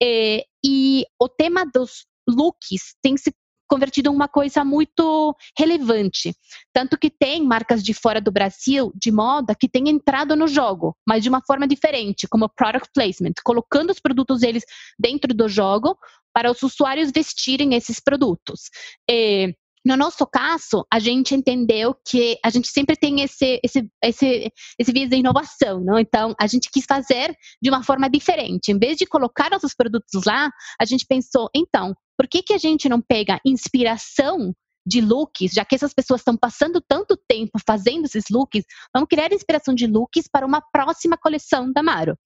É, 0.02 0.44
e 0.64 1.06
o 1.22 1.28
tema 1.28 1.66
dos 1.74 2.06
looks 2.28 2.96
tem 3.02 3.18
se 3.18 3.32
convertido 3.70 4.10
em 4.10 4.14
uma 4.14 4.28
coisa 4.28 4.66
muito 4.66 5.36
relevante. 5.58 6.34
Tanto 6.74 6.98
que 6.98 7.10
tem 7.10 7.46
marcas 7.46 7.84
de 7.84 7.94
fora 7.94 8.20
do 8.20 8.32
Brasil 8.32 8.92
de 8.96 9.12
moda 9.12 9.56
que 9.56 9.70
têm 9.70 9.90
entrado 9.90 10.36
no 10.36 10.48
jogo, 10.48 10.98
mas 11.08 11.24
de 11.24 11.30
uma 11.30 11.42
forma 11.46 11.68
diferente, 11.68 12.28
como 12.28 12.50
product 12.50 12.90
placement, 12.94 13.34
colocando 13.44 13.92
os 13.92 14.00
produtos 14.00 14.42
deles 14.42 14.64
dentro 15.00 15.34
do 15.34 15.48
jogo 15.48 15.98
para 16.34 16.52
os 16.52 16.62
usuários 16.64 17.12
vestirem 17.14 17.76
esses 17.76 18.00
produtos. 18.00 18.70
E, 19.10 19.56
no 19.90 19.98
nosso 19.98 20.24
caso, 20.28 20.86
a 20.94 21.00
gente 21.00 21.34
entendeu 21.34 21.96
que 22.08 22.38
a 22.46 22.52
gente 22.52 22.68
sempre 22.68 22.96
tem 22.96 23.22
esse, 23.22 23.60
esse, 23.64 23.90
esse, 24.04 24.52
esse 24.78 24.92
viés 24.92 25.10
de 25.10 25.16
inovação, 25.16 25.80
não? 25.80 25.98
Então, 25.98 26.36
a 26.40 26.46
gente 26.46 26.70
quis 26.72 26.86
fazer 26.86 27.36
de 27.60 27.72
uma 27.72 27.84
forma 27.84 28.08
diferente. 28.08 28.72
Em 28.72 28.78
vez 28.78 28.98
de 28.98 29.08
colocar 29.08 29.50
nossos 29.50 29.74
produtos 29.74 30.26
lá, 30.28 30.52
a 30.80 30.86
gente 30.86 31.08
pensou, 31.08 31.50
então, 31.56 31.96
por 32.16 32.28
que, 32.28 32.44
que 32.44 32.54
a 32.54 32.60
gente 32.60 32.88
não 32.88 33.02
pega 33.02 33.40
inspiração 33.44 34.54
de 34.90 35.02
looks, 35.02 35.52
já 35.54 35.64
que 35.64 35.76
essas 35.76 35.94
pessoas 35.94 36.22
estão 36.22 36.36
passando 36.36 36.82
tanto 36.82 37.16
tempo 37.28 37.60
fazendo 37.66 38.06
esses 38.06 38.26
looks, 38.32 38.64
vamos 38.94 39.08
criar 39.08 39.32
inspiração 39.32 39.76
de 39.76 39.86
looks 39.86 40.26
para 40.32 40.46
uma 40.46 40.62
próxima 40.62 41.16
coleção 41.16 41.72
da 41.72 41.84
Maro. 41.84 42.18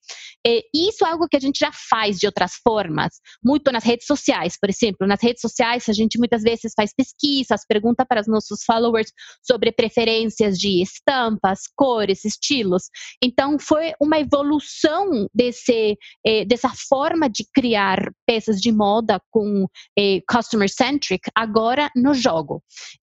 E 0.45 0.89
isso 0.89 1.05
é 1.05 1.09
algo 1.09 1.27
que 1.27 1.37
a 1.37 1.39
gente 1.39 1.59
já 1.59 1.71
faz 1.89 2.17
de 2.17 2.25
outras 2.25 2.53
formas, 2.63 3.13
muito 3.43 3.71
nas 3.71 3.83
redes 3.83 4.07
sociais, 4.07 4.57
por 4.59 4.69
exemplo. 4.69 5.07
Nas 5.07 5.21
redes 5.21 5.41
sociais, 5.41 5.87
a 5.89 5.93
gente 5.93 6.17
muitas 6.17 6.41
vezes 6.41 6.73
faz 6.75 6.93
pesquisas, 6.95 7.65
pergunta 7.67 8.05
para 8.05 8.21
os 8.21 8.27
nossos 8.27 8.63
followers 8.63 9.11
sobre 9.45 9.71
preferências 9.71 10.57
de 10.57 10.81
estampas, 10.81 11.61
cores, 11.75 12.23
estilos. 12.25 12.83
Então, 13.21 13.57
foi 13.59 13.93
uma 14.01 14.19
evolução 14.19 15.27
desse, 15.33 15.97
eh, 16.25 16.45
dessa 16.45 16.71
forma 16.89 17.29
de 17.29 17.45
criar 17.53 17.99
peças 18.25 18.59
de 18.59 18.71
moda 18.71 19.19
com 19.31 19.67
eh, 19.97 20.19
customer 20.29 20.69
centric 20.69 21.29
agora 21.35 21.89
no 21.95 22.13
jogo. 22.13 22.52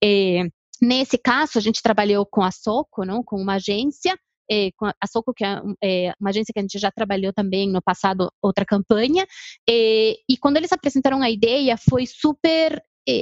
É, 0.03 0.43
nesse 0.81 1.17
caso, 1.17 1.57
a 1.57 1.61
gente 1.61 1.81
trabalhou 1.81 2.25
com 2.25 2.43
a 2.43 2.51
Soco, 2.51 3.05
não, 3.05 3.23
com 3.23 3.37
uma 3.37 3.55
agência, 3.55 4.17
é, 4.49 4.71
com 4.77 4.85
a 4.85 5.07
Soco, 5.07 5.33
que 5.33 5.43
é, 5.43 5.61
é, 5.83 6.13
uma 6.19 6.29
agência 6.29 6.53
que 6.53 6.59
a 6.59 6.61
gente 6.61 6.79
já 6.79 6.91
trabalhou 6.91 7.33
também 7.33 7.69
no 7.69 7.81
passado, 7.81 8.31
outra 8.41 8.65
campanha, 8.65 9.25
é, 9.69 10.13
e 10.29 10.37
quando 10.39 10.57
eles 10.57 10.71
apresentaram 10.71 11.21
a 11.21 11.29
ideia, 11.29 11.75
foi 11.77 12.05
super 12.05 12.81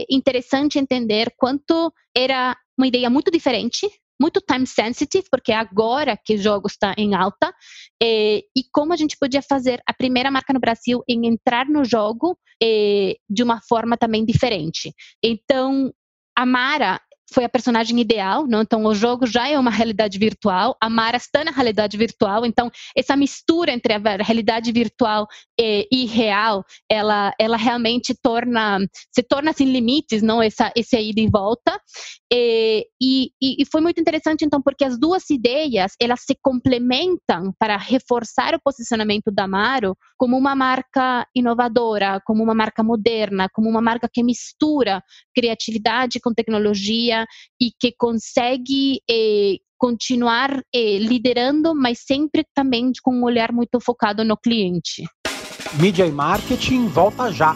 interessante 0.10 0.80
entender 0.80 1.32
quanto 1.38 1.94
era 2.18 2.58
uma 2.76 2.88
ideia 2.88 3.08
muito 3.08 3.30
diferente 3.30 3.88
muito 4.20 4.42
time 4.42 4.66
sensitive, 4.66 5.28
porque 5.30 5.52
é 5.52 5.56
agora 5.56 6.18
que 6.18 6.36
o 6.36 6.38
jogo 6.38 6.68
está 6.68 6.96
em 6.98 7.14
alta, 7.14 7.54
e, 8.02 8.46
como 8.72 8.94
a 8.94 8.96
gente 8.96 9.18
podia 9.20 9.42
fazer 9.42 9.82
a 9.86 9.94
primeira 9.94 10.32
marca 10.32 10.54
no 10.54 10.60
Brasil 10.60 11.04
em 11.06 11.28
entrar 11.28 11.68
no 11.68 11.84
jogo 11.84 12.38
de 12.62 13.44
uma 13.44 13.60
forma 13.62 13.98
também 13.98 14.26
diferente. 14.26 14.94
Então, 15.22 15.92
a 16.36 16.46
Mara 16.46 17.02
foi 17.34 17.44
a 17.44 17.50
personagem 17.50 18.00
ideal, 18.00 18.46
não? 18.48 18.62
então 18.62 18.86
o 18.86 18.96
jogo 18.96 19.26
já 19.26 19.48
é 19.48 19.58
uma 19.58 19.72
realidade 19.72 20.18
virtual, 20.18 20.76
a 20.80 20.90
Mara 20.90 21.18
está 21.18 21.44
na 21.44 21.52
realidade 21.52 21.98
virtual, 21.98 22.46
então 22.46 22.72
essa 22.96 23.16
mistura 23.16 23.72
entre 23.72 23.94
a 23.94 24.00
realidade 24.22 24.72
virtual 24.72 25.28
e, 25.60 25.88
e 25.92 26.06
real, 26.06 26.64
ela, 26.90 27.34
ela 27.40 27.58
realmente 27.58 28.14
torna, 28.22 28.80
se 29.14 29.24
torna 29.24 29.54
sem 29.54 29.72
limites, 29.72 30.22
não 30.22 30.42
essa, 30.42 30.72
esse 30.76 31.00
ida 31.00 31.22
e 31.22 31.30
volta, 31.30 31.80
e, 32.32 32.88
e, 33.42 33.62
e 33.62 33.66
foi 33.72 33.82
muito 33.82 34.00
interessante 34.00 34.44
então 34.46 34.62
porque 34.62 34.84
as 34.84 35.00
duas 35.00 35.30
ideias, 35.30 35.94
elas 36.02 36.22
se 36.22 36.36
complementam 36.42 37.54
para 37.60 37.78
reforçar 37.78 38.54
o 38.56 38.62
posicionamento 38.62 39.32
da 39.32 39.48
Maro 39.48 39.96
como 40.18 40.38
uma 40.38 40.56
marca 40.56 41.28
inovadora, 41.36 42.22
como 42.26 42.44
uma 42.44 42.56
marca 42.56 42.84
moderna, 42.84 43.48
como 43.54 43.70
uma 43.70 43.82
marca 43.82 44.10
que 44.12 44.24
mistura 44.24 45.04
criatividade 45.36 46.20
com 46.20 46.34
tecnologia, 46.34 47.15
e 47.62 47.72
que 47.80 47.94
consegue 47.98 49.00
eh, 49.10 49.56
continuar 49.78 50.62
eh, 50.74 50.98
liderando, 50.98 51.76
mas 51.76 52.00
sempre 52.06 52.44
também 52.54 52.92
com 53.04 53.14
um 53.14 53.24
olhar 53.24 53.52
muito 53.52 53.80
focado 53.80 54.24
no 54.24 54.36
cliente. 54.38 55.04
Mídia 55.80 56.06
e 56.06 56.12
marketing 56.12 56.88
volta 56.88 57.32
já. 57.32 57.56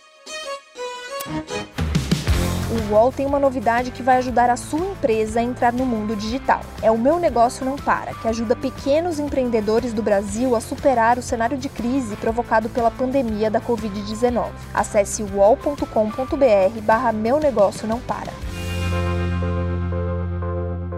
O 1.23 2.93
UOL 2.93 3.11
tem 3.11 3.27
uma 3.27 3.37
novidade 3.37 3.91
que 3.91 4.01
vai 4.01 4.17
ajudar 4.17 4.49
a 4.49 4.55
sua 4.55 4.79
empresa 4.79 5.39
a 5.39 5.43
entrar 5.43 5.71
no 5.71 5.85
mundo 5.85 6.15
digital. 6.15 6.61
É 6.81 6.89
o 6.89 6.97
Meu 6.97 7.19
Negócio 7.19 7.63
Não 7.63 7.75
Para, 7.75 8.13
que 8.15 8.27
ajuda 8.27 8.55
pequenos 8.55 9.19
empreendedores 9.19 9.93
do 9.93 10.01
Brasil 10.01 10.55
a 10.55 10.61
superar 10.61 11.19
o 11.19 11.21
cenário 11.21 11.57
de 11.57 11.69
crise 11.69 12.15
provocado 12.15 12.69
pela 12.69 12.89
pandemia 12.89 13.51
da 13.51 13.61
Covid-19. 13.61 14.49
Acesse 14.73 15.21
uol.com.br 15.21 16.81
barra 16.81 17.11
Meu 17.11 17.39
Negócio 17.39 17.87
Não 17.87 17.99
Para. 17.99 18.31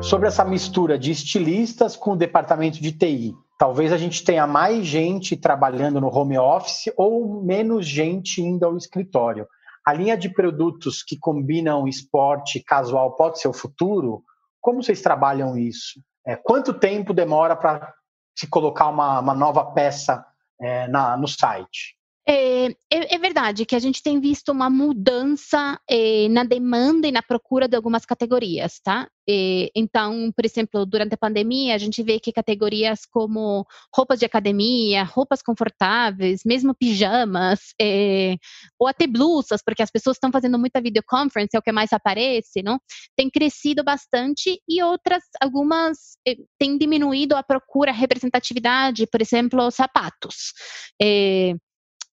Sobre 0.01 0.27
essa 0.27 0.46
mistura 0.46 0.98
de 0.98 1.12
estilistas 1.12 1.98
com 1.98 2.12
o 2.12 2.15
departamento 2.15 2.82
de 2.82 2.92
TI, 2.94 3.36
talvez 3.58 3.92
a 3.92 3.98
gente 3.98 4.24
tenha 4.24 4.48
mais 4.48 4.86
gente 4.86 5.36
trabalhando 5.36 6.00
no 6.00 6.08
home 6.08 6.38
office 6.38 6.94
ou 6.96 7.42
menos 7.42 7.86
gente 7.86 8.42
indo 8.42 8.65
ao 8.65 8.77
escritório. 8.77 9.48
A 9.86 9.94
linha 9.94 10.18
de 10.18 10.30
produtos 10.30 11.04
que 11.04 11.18
combinam 11.18 11.88
esporte 11.88 12.63
casual 12.63 13.16
pode 13.16 13.40
ser 13.40 13.48
o 13.48 13.54
futuro? 13.54 14.24
Como 14.62 14.82
vocês 14.82 15.02
trabalham 15.02 15.58
isso? 15.58 16.02
É, 16.25 16.36
quanto 16.36 16.74
tempo 16.74 17.13
demora 17.13 17.56
para 17.56 17.94
se 18.36 18.48
colocar 18.48 18.88
uma, 18.88 19.20
uma 19.20 19.34
nova 19.34 19.66
peça 19.74 20.25
é, 20.60 20.88
na, 20.88 21.18
no 21.18 21.28
site? 21.28 21.98
É, 22.25 22.68
é, 22.68 23.15
é, 23.15 23.18
verdade 23.18 23.65
que 23.65 23.75
a 23.75 23.80
gente 23.80 24.01
tem 24.01 24.18
visto 24.22 24.50
uma 24.50 24.70
mudança 24.70 25.77
é, 25.89 26.30
na 26.30 26.46
demanda 26.46 27.06
e 27.06 27.12
na 27.12 27.22
procura 27.22 27.68
de 27.68 27.75
algumas 27.75 28.06
categorias, 28.06 28.80
tá? 28.82 29.10
É, 29.30 29.70
então, 29.75 30.32
por 30.34 30.46
exemplo, 30.46 30.86
durante 30.86 31.15
a 31.15 31.18
pandemia, 31.18 31.75
a 31.75 31.77
gente 31.77 32.01
vê 32.01 32.22
que 32.22 32.32
categorias 32.32 33.06
como 33.06 33.65
roupas 33.94 34.20
de 34.20 34.25
academia, 34.25 35.03
roupas 35.03 35.42
confortáveis, 35.42 36.42
mesmo 36.46 36.74
pijamas, 36.74 37.74
é, 37.80 38.38
ou 38.80 38.88
até 38.88 39.06
blusas, 39.06 39.62
porque 39.62 39.84
as 39.84 39.92
pessoas 39.92 40.15
estão 40.15 40.32
fazendo 40.32 40.58
muita 40.58 40.82
videoconference, 40.82 41.56
é 41.56 41.60
o 41.60 41.62
que 41.62 41.74
mais 41.74 41.92
aparece, 41.92 42.63
não? 42.63 42.80
Tem 43.18 43.30
crescido 43.30 43.84
bastante 43.84 44.62
e 44.68 44.82
outras, 44.82 45.24
algumas, 45.42 46.18
é, 46.25 46.36
têm 46.58 46.78
diminuído 46.78 47.36
a 47.36 47.43
procura, 47.43 47.91
a 47.91 47.93
representatividade, 47.93 49.08
por 49.08 49.21
exemplo, 49.21 49.69
sapatos. 49.71 50.54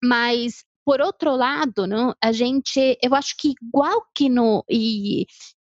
Mas 0.03 0.63
por 0.85 0.99
outro 1.01 1.35
lado, 1.35 1.85
não, 1.87 2.13
a 2.23 2.31
gente, 2.31 2.97
eu 3.03 3.13
acho 3.15 3.35
que 3.37 3.53
igual 3.61 4.03
que 4.15 4.27
no 4.29 4.63
e 4.69 5.25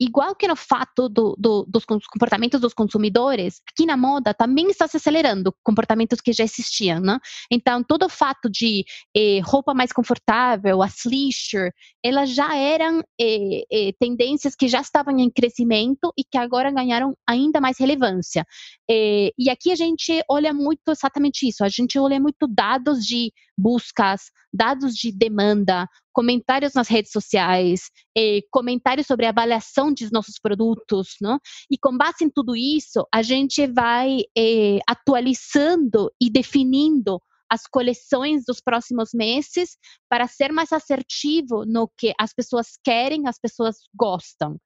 igual 0.01 0.35
que 0.35 0.49
no 0.49 0.57
fato 0.57 1.09
do, 1.09 1.37
do, 1.39 1.65
dos 1.69 1.85
comportamentos 1.85 2.61
dos 2.61 2.75
consumidores, 2.75 3.61
aqui 3.71 3.87
na 3.87 3.97
moda 3.97 4.35
também 4.35 4.69
está 4.69 4.89
se 4.89 4.97
acelerando 4.97 5.55
comportamentos 5.63 6.21
que 6.21 6.33
já 6.33 6.45
existiam, 6.45 7.01
né? 7.01 7.19
Então, 7.51 7.83
todo 7.83 8.07
o 8.07 8.09
fato 8.09 8.51
de 8.51 8.85
eh, 9.17 9.41
roupa 9.45 9.75
mais 9.75 9.93
confortável, 9.93 10.83
a 10.83 10.89
leisure, 11.07 11.73
elas 12.03 12.31
já 12.31 12.57
eram 12.57 13.01
eh, 13.21 13.65
eh, 13.71 13.93
tendências 13.99 14.55
que 14.55 14.69
já 14.69 14.81
estavam 14.81 15.19
em 15.19 15.31
crescimento 15.31 16.13
e 16.17 16.25
que 16.25 16.39
agora 16.39 16.71
ganharam 16.71 17.17
ainda 17.27 17.61
mais 17.61 17.79
relevância. 17.79 18.45
Eh, 18.91 19.31
e 19.39 19.49
aqui 19.51 19.71
a 19.71 19.77
gente 19.77 20.23
olha 20.29 20.53
muito 20.53 20.91
exatamente 20.91 21.49
isso, 21.49 21.65
a 21.65 21.69
gente 21.69 21.99
olha 21.99 22.21
muito 22.21 22.47
dados 22.47 23.05
de 23.05 23.33
buscas, 23.57 24.31
dados 24.53 24.95
de 24.95 25.13
demanda, 25.13 25.89
comentários 26.15 26.73
nas 26.73 26.89
redes 26.89 27.11
sociais, 27.11 27.91
eh, 28.17 28.41
comentários 28.51 29.07
sobre 29.07 29.27
a 29.27 29.31
avaliação 29.31 29.93
dos 29.93 30.11
nossos 30.11 30.39
produtos, 30.41 31.17
não? 31.21 31.39
e 31.71 31.77
com 31.77 31.97
base 31.97 32.25
em 32.25 32.31
tudo 32.31 32.57
isso, 32.57 33.07
a 33.13 33.21
gente 33.21 33.67
vai 33.67 34.21
eh, 34.39 34.79
atualizando 34.89 36.11
e 36.21 36.31
definindo 36.31 37.21
as 37.51 37.67
coleções 37.67 38.45
dos 38.47 38.61
próximos 38.61 39.11
meses 39.13 39.77
para 40.09 40.27
ser 40.27 40.53
mais 40.53 40.73
assertivo 40.73 41.65
no 41.67 41.91
que 41.99 42.13
as 42.19 42.33
pessoas 42.33 42.79
querem, 42.83 43.27
as 43.27 43.39
pessoas 43.39 43.77
gostam. 43.95 44.57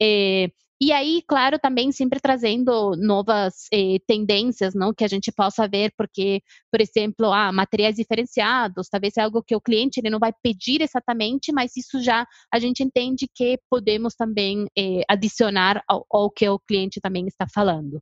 Eh, 0.00 0.48
e 0.80 0.92
aí, 0.92 1.22
claro, 1.26 1.58
também 1.58 1.90
sempre 1.90 2.20
trazendo 2.20 2.92
novas 2.96 3.66
eh, 3.72 3.98
tendências, 4.06 4.74
não, 4.74 4.94
que 4.94 5.04
a 5.04 5.08
gente 5.08 5.32
possa 5.32 5.66
ver, 5.66 5.92
porque, 5.96 6.40
por 6.70 6.80
exemplo, 6.80 7.32
ah, 7.32 7.50
materiais 7.52 7.96
diferenciados, 7.96 8.88
talvez 8.88 9.16
é 9.16 9.22
algo 9.22 9.42
que 9.42 9.56
o 9.56 9.60
cliente 9.60 9.98
ele 9.98 10.10
não 10.10 10.20
vai 10.20 10.32
pedir 10.40 10.80
exatamente, 10.80 11.52
mas 11.52 11.76
isso 11.76 12.00
já 12.00 12.24
a 12.52 12.58
gente 12.60 12.82
entende 12.82 13.28
que 13.34 13.58
podemos 13.68 14.14
também 14.14 14.68
eh, 14.78 15.02
adicionar 15.08 15.82
ao, 15.88 16.06
ao, 16.10 16.30
que 16.30 16.48
o 16.48 16.60
cliente 16.60 17.00
também 17.00 17.26
está 17.26 17.46
falando. 17.52 18.00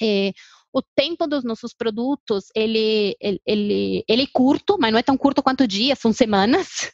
Eh, 0.00 0.32
o 0.72 0.82
tempo 0.82 1.26
dos 1.26 1.44
nossos 1.44 1.74
produtos 1.74 2.46
ele, 2.54 3.14
ele, 3.20 3.40
ele, 3.46 4.04
ele 4.08 4.22
é 4.22 4.26
curto, 4.32 4.76
mas 4.80 4.92
não 4.92 4.98
é 4.98 5.02
tão 5.02 5.16
curto 5.16 5.42
quanto 5.42 5.68
dias, 5.68 5.98
são 5.98 6.12
semanas. 6.12 6.90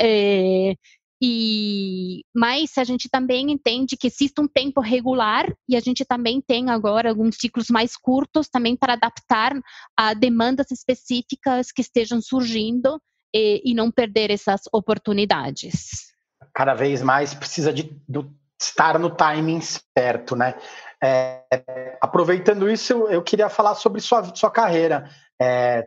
É, 0.00 0.74
E, 1.20 2.22
mas 2.34 2.78
a 2.78 2.84
gente 2.84 3.08
também 3.08 3.50
entende 3.50 3.96
que 3.96 4.06
existe 4.06 4.40
um 4.40 4.46
tempo 4.46 4.80
regular 4.80 5.52
e 5.68 5.76
a 5.76 5.80
gente 5.80 6.04
também 6.04 6.40
tem 6.40 6.70
agora 6.70 7.10
alguns 7.10 7.36
ciclos 7.36 7.68
mais 7.68 7.96
curtos 7.96 8.48
também 8.48 8.76
para 8.76 8.92
adaptar 8.92 9.52
a 9.96 10.14
demandas 10.14 10.70
específicas 10.70 11.72
que 11.72 11.80
estejam 11.80 12.20
surgindo 12.20 13.00
e, 13.34 13.60
e 13.64 13.74
não 13.74 13.90
perder 13.90 14.30
essas 14.30 14.62
oportunidades. 14.72 16.12
Cada 16.54 16.74
vez 16.74 17.02
mais 17.02 17.34
precisa 17.34 17.72
de 17.72 18.00
do, 18.08 18.32
estar 18.60 18.98
no 18.98 19.10
timing 19.10 19.60
certo, 19.60 20.34
né? 20.34 20.54
É, 21.02 21.96
aproveitando 22.00 22.68
isso, 22.68 22.92
eu, 23.08 23.22
queria 23.22 23.48
falar 23.48 23.74
sobre 23.74 24.00
sua, 24.00 24.34
sua 24.34 24.50
carreira. 24.50 25.08
É, 25.40 25.86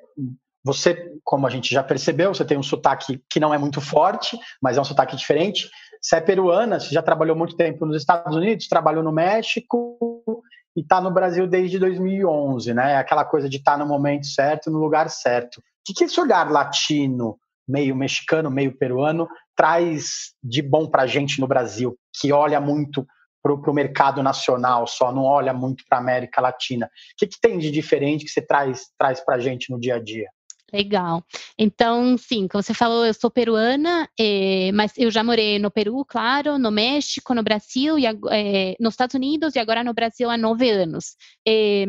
você, 0.63 1.11
como 1.23 1.47
a 1.47 1.49
gente 1.49 1.73
já 1.73 1.83
percebeu, 1.83 2.33
você 2.33 2.45
tem 2.45 2.57
um 2.57 2.63
sotaque 2.63 3.21
que 3.29 3.39
não 3.39 3.53
é 3.53 3.57
muito 3.57 3.81
forte, 3.81 4.37
mas 4.61 4.77
é 4.77 4.81
um 4.81 4.85
sotaque 4.85 5.15
diferente. 5.15 5.69
Você 6.01 6.15
é 6.15 6.21
peruana, 6.21 6.79
você 6.79 6.93
já 6.93 7.01
trabalhou 7.01 7.35
muito 7.35 7.55
tempo 7.55 7.85
nos 7.85 7.97
Estados 7.97 8.35
Unidos, 8.35 8.67
trabalhou 8.67 9.03
no 9.03 9.11
México 9.11 9.97
e 10.75 10.81
está 10.81 11.01
no 11.01 11.11
Brasil 11.11 11.47
desde 11.47 11.79
2011, 11.79 12.73
né? 12.73 12.97
Aquela 12.97 13.25
coisa 13.25 13.49
de 13.49 13.57
estar 13.57 13.73
tá 13.73 13.77
no 13.77 13.85
momento 13.85 14.25
certo, 14.27 14.69
no 14.69 14.79
lugar 14.79 15.09
certo. 15.09 15.57
O 15.57 15.61
que, 15.85 15.93
que 15.93 16.03
esse 16.03 16.19
olhar 16.19 16.49
latino, 16.49 17.37
meio 17.67 17.95
mexicano, 17.95 18.51
meio 18.51 18.77
peruano, 18.77 19.27
traz 19.55 20.33
de 20.43 20.61
bom 20.61 20.87
para 20.87 21.03
a 21.03 21.07
gente 21.07 21.39
no 21.39 21.47
Brasil, 21.47 21.97
que 22.19 22.31
olha 22.31 22.59
muito 22.61 23.05
para 23.41 23.53
o 23.53 23.73
mercado 23.73 24.21
nacional 24.21 24.85
só, 24.85 25.11
não 25.11 25.23
olha 25.23 25.53
muito 25.53 25.83
para 25.89 25.97
a 25.97 26.01
América 26.01 26.39
Latina? 26.39 26.85
O 26.85 26.89
que, 27.17 27.27
que 27.27 27.41
tem 27.41 27.57
de 27.57 27.71
diferente 27.71 28.23
que 28.23 28.31
você 28.31 28.41
traz, 28.41 28.87
traz 28.97 29.19
para 29.19 29.35
a 29.35 29.39
gente 29.39 29.71
no 29.71 29.79
dia 29.79 29.95
a 29.95 29.99
dia? 29.99 30.29
Legal. 30.73 31.21
Então, 31.57 32.17
sim, 32.17 32.47
como 32.47 32.63
você 32.63 32.73
falou, 32.73 33.05
eu 33.05 33.13
sou 33.13 33.29
peruana, 33.29 34.09
é, 34.17 34.71
mas 34.71 34.93
eu 34.97 35.11
já 35.11 35.21
morei 35.21 35.59
no 35.59 35.69
Peru, 35.69 36.05
claro, 36.05 36.57
no 36.57 36.71
México, 36.71 37.33
no 37.33 37.43
Brasil, 37.43 37.99
e, 37.99 38.05
é, 38.05 38.75
nos 38.79 38.93
Estados 38.93 39.13
Unidos 39.15 39.55
e 39.55 39.59
agora 39.59 39.83
no 39.83 39.93
Brasil 39.93 40.29
há 40.29 40.37
nove 40.37 40.69
anos. 40.69 41.17
É, 41.45 41.85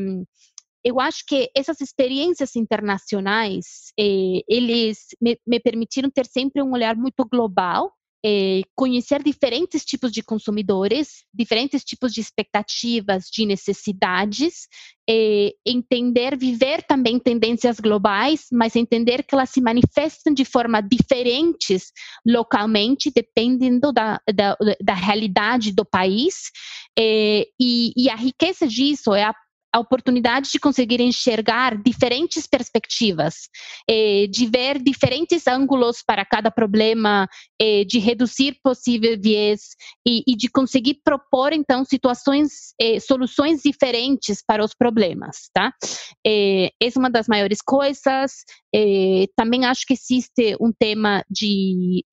eu 0.85 0.99
acho 0.99 1.25
que 1.29 1.49
essas 1.57 1.81
experiências 1.81 2.57
internacionais, 2.57 3.93
eles 3.97 5.07
me, 5.21 5.39
me 5.47 5.61
permitiram 5.61 6.11
ter 6.11 6.27
sempre 6.27 6.61
um 6.61 6.73
olhar 6.73 6.97
muito 6.97 7.25
global 7.25 7.93
é, 8.25 8.63
conhecer 8.75 9.23
diferentes 9.23 9.85
tipos 9.85 10.13
de 10.13 10.23
consumidores, 10.23 11.25
diferentes 11.35 11.83
tipos 11.83 12.13
de 12.13 12.21
expectativas, 12.21 13.25
de 13.25 13.45
necessidades, 13.45 14.69
é, 15.11 15.53
entender, 15.67 16.37
viver 16.37 16.83
também 16.85 17.19
tendências 17.19 17.81
globais, 17.81 18.47
mas 18.53 18.77
entender 18.77 19.25
que 19.25 19.35
elas 19.35 19.51
se 19.51 19.61
manifestam 19.61 20.33
de 20.33 20.45
forma 20.45 20.81
diferentes 20.81 21.91
localmente, 22.25 23.11
dependendo 23.11 23.93
da, 23.93 24.21
da, 24.33 24.57
da 24.81 24.95
realidade 24.95 25.73
do 25.73 25.85
país. 25.85 26.51
É, 26.97 27.47
e, 27.61 27.93
e 27.97 28.09
a 28.09 28.15
riqueza 28.15 28.69
disso 28.69 29.13
é 29.15 29.25
a 29.25 29.35
a 29.73 29.81
oportunidade 29.81 30.51
de 30.51 30.59
conseguir 30.59 31.01
enxergar 31.01 31.77
diferentes 31.83 32.47
perspectivas, 32.47 33.49
eh, 33.89 34.27
de 34.31 34.47
ver 34.47 34.79
diferentes 34.79 35.47
ângulos 35.47 36.03
para 36.07 36.25
cada 36.25 36.51
problema, 36.51 37.27
eh, 37.61 37.85
de 37.85 37.99
reduzir 37.99 38.59
possível 38.63 39.19
viés 39.19 39.71
e, 40.07 40.37
de 40.37 40.49
conseguir 40.49 41.01
propor 41.03 41.53
então 41.53 41.85
situações, 41.85 42.75
eh, 42.81 43.01
soluções 43.01 43.63
diferentes 43.63 44.43
para 44.47 44.63
os 44.65 44.75
problemas, 44.75 45.49
tá? 45.55 45.73
essa 46.81 46.99
é 46.99 47.01
uma 47.01 47.11
das 47.11 47.27
maiores 47.27 47.61
coisas. 47.63 48.45
também 49.37 49.65
acho 49.65 49.87
que 49.87 49.95
existe 49.95 50.57
um 50.61 50.73
tema 50.73 51.25
de 51.31 52.05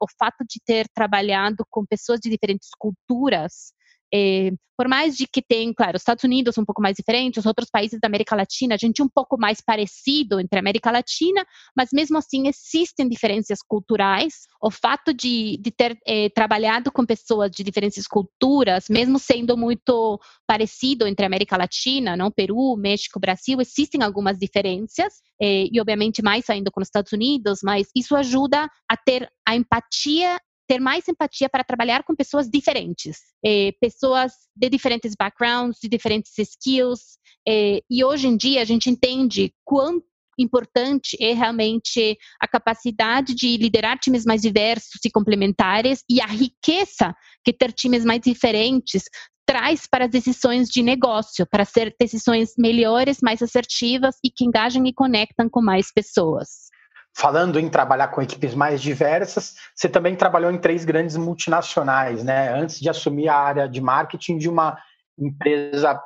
o 0.00 0.06
fato 0.18 0.44
de 0.48 0.60
ter 0.64 0.86
trabalhado 0.94 1.64
com 1.70 1.84
pessoas 1.86 2.20
de 2.20 2.30
diferentes 2.30 2.68
culturas 2.78 3.72
é, 4.14 4.52
por 4.76 4.88
mais 4.88 5.16
de 5.16 5.26
que 5.26 5.42
tem, 5.42 5.72
claro, 5.72 5.96
os 5.96 6.02
Estados 6.02 6.24
Unidos 6.24 6.58
um 6.58 6.64
pouco 6.64 6.82
mais 6.82 6.96
diferente, 6.96 7.38
os 7.38 7.46
outros 7.46 7.68
países 7.70 7.98
da 8.00 8.06
América 8.06 8.36
Latina, 8.36 8.74
a 8.74 8.78
gente 8.78 9.02
um 9.02 9.08
pouco 9.08 9.36
mais 9.38 9.60
parecido 9.60 10.40
entre 10.40 10.58
a 10.58 10.60
América 10.60 10.90
Latina, 10.90 11.44
mas 11.76 11.90
mesmo 11.92 12.18
assim 12.18 12.46
existem 12.48 13.08
diferenças 13.08 13.58
culturais. 13.66 14.46
O 14.60 14.70
fato 14.70 15.12
de, 15.12 15.58
de 15.60 15.70
ter 15.70 15.98
é, 16.06 16.28
trabalhado 16.28 16.90
com 16.90 17.06
pessoas 17.06 17.50
de 17.50 17.62
diferentes 17.62 18.06
culturas, 18.06 18.86
mesmo 18.88 19.18
sendo 19.18 19.56
muito 19.56 20.20
parecido 20.46 21.06
entre 21.06 21.24
a 21.24 21.28
América 21.28 21.56
Latina, 21.56 22.16
não 22.16 22.30
Peru, 22.30 22.76
México, 22.76 23.20
Brasil, 23.20 23.60
existem 23.60 24.02
algumas 24.02 24.38
diferenças 24.38 25.14
é, 25.40 25.66
e 25.72 25.80
obviamente 25.80 26.22
mais 26.22 26.48
ainda 26.50 26.70
com 26.70 26.80
os 26.80 26.88
Estados 26.88 27.12
Unidos, 27.12 27.60
mas 27.62 27.88
isso 27.94 28.16
ajuda 28.16 28.68
a 28.88 28.96
ter 28.96 29.28
a 29.46 29.54
empatia 29.54 30.38
ter 30.66 30.80
mais 30.80 31.06
empatia 31.08 31.48
para 31.48 31.64
trabalhar 31.64 32.04
com 32.04 32.14
pessoas 32.14 32.48
diferentes, 32.48 33.18
eh, 33.44 33.72
pessoas 33.80 34.32
de 34.56 34.68
diferentes 34.68 35.14
backgrounds, 35.18 35.78
de 35.82 35.88
diferentes 35.88 36.36
skills. 36.38 37.18
Eh, 37.46 37.80
e 37.90 38.04
hoje 38.04 38.28
em 38.28 38.36
dia 38.36 38.62
a 38.62 38.64
gente 38.64 38.88
entende 38.88 39.52
quanto 39.64 40.04
importante 40.38 41.16
é 41.20 41.32
realmente 41.32 42.18
a 42.40 42.48
capacidade 42.48 43.34
de 43.34 43.56
liderar 43.56 43.98
times 43.98 44.24
mais 44.24 44.42
diversos 44.42 45.00
e 45.04 45.10
complementares 45.10 46.02
e 46.10 46.20
a 46.20 46.26
riqueza 46.26 47.14
que 47.44 47.52
ter 47.52 47.72
times 47.72 48.04
mais 48.04 48.20
diferentes 48.20 49.04
traz 49.46 49.86
para 49.86 50.06
as 50.06 50.10
decisões 50.10 50.68
de 50.68 50.82
negócio, 50.82 51.46
para 51.46 51.64
ser 51.64 51.94
decisões 52.00 52.54
melhores, 52.58 53.18
mais 53.22 53.42
assertivas 53.42 54.16
e 54.24 54.30
que 54.30 54.44
engajam 54.44 54.84
e 54.86 54.92
conectam 54.92 55.48
com 55.48 55.62
mais 55.62 55.92
pessoas 55.92 56.73
falando 57.16 57.60
em 57.60 57.68
trabalhar 57.68 58.08
com 58.08 58.20
equipes 58.20 58.54
mais 58.54 58.82
diversas, 58.82 59.54
você 59.74 59.88
também 59.88 60.16
trabalhou 60.16 60.50
em 60.50 60.58
três 60.58 60.84
grandes 60.84 61.16
multinacionais, 61.16 62.24
né? 62.24 62.52
Antes 62.52 62.80
de 62.80 62.90
assumir 62.90 63.28
a 63.28 63.36
área 63.36 63.68
de 63.68 63.80
marketing 63.80 64.36
de 64.36 64.48
uma 64.48 64.76
empresa 65.16 66.00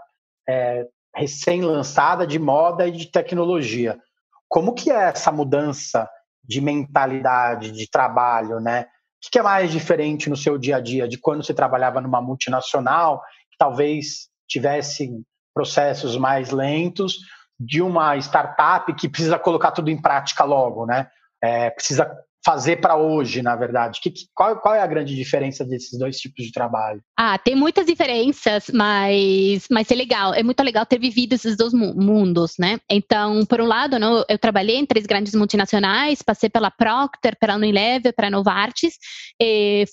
é, 0.48 0.86
recém-lançada 1.14 2.26
de 2.26 2.38
moda 2.38 2.86
e 2.86 2.92
de 2.92 3.06
tecnologia. 3.10 3.98
Como 4.48 4.74
que 4.74 4.90
é 4.90 5.08
essa 5.08 5.32
mudança 5.32 6.08
de 6.44 6.60
mentalidade, 6.60 7.72
de 7.72 7.90
trabalho, 7.90 8.60
né? 8.60 8.86
O 9.26 9.30
que 9.30 9.38
é 9.38 9.42
mais 9.42 9.72
diferente 9.72 10.28
no 10.30 10.36
seu 10.36 10.58
dia 10.58 10.76
a 10.76 10.80
dia 10.80 11.08
de 11.08 11.18
quando 11.18 11.44
você 11.44 11.54
trabalhava 11.54 12.00
numa 12.00 12.20
multinacional, 12.20 13.20
que 13.50 13.58
talvez 13.58 14.28
tivesse 14.46 15.10
processos 15.54 16.16
mais 16.16 16.50
lentos, 16.50 17.18
de 17.58 17.82
uma 17.82 18.16
startup 18.18 18.92
que 18.94 19.08
precisa 19.08 19.38
colocar 19.38 19.72
tudo 19.72 19.90
em 19.90 20.00
prática 20.00 20.44
logo, 20.44 20.86
né? 20.86 21.08
É, 21.42 21.70
precisa 21.70 22.10
fazer 22.44 22.76
para 22.76 22.96
hoje, 22.96 23.42
na 23.42 23.56
verdade? 23.56 24.00
Que, 24.00 24.12
qual, 24.34 24.58
qual, 24.60 24.74
é 24.74 24.80
a 24.80 24.86
grande 24.86 25.14
diferença 25.14 25.64
desses 25.64 25.98
dois 25.98 26.18
tipos 26.18 26.46
de 26.46 26.52
trabalho? 26.52 27.02
Ah, 27.16 27.36
tem 27.36 27.54
muitas 27.54 27.84
diferenças, 27.84 28.70
mas, 28.72 29.66
mas 29.70 29.90
é 29.90 29.94
legal, 29.94 30.32
é 30.32 30.42
muito 30.42 30.62
legal 30.62 30.86
ter 30.86 30.98
vivido 30.98 31.34
esses 31.34 31.56
dois 31.56 31.72
mundos, 31.74 32.54
né? 32.58 32.78
Então, 32.88 33.44
por 33.44 33.60
um 33.60 33.66
lado, 33.66 33.96
eu 34.28 34.38
trabalhei 34.38 34.76
em 34.76 34.86
três 34.86 35.04
grandes 35.04 35.34
multinacionais, 35.34 36.22
passei 36.22 36.48
pela 36.48 36.70
Procter, 36.70 37.36
pela 37.38 37.56
Unilever, 37.56 38.14
pela 38.14 38.30
Novartis, 38.30 38.94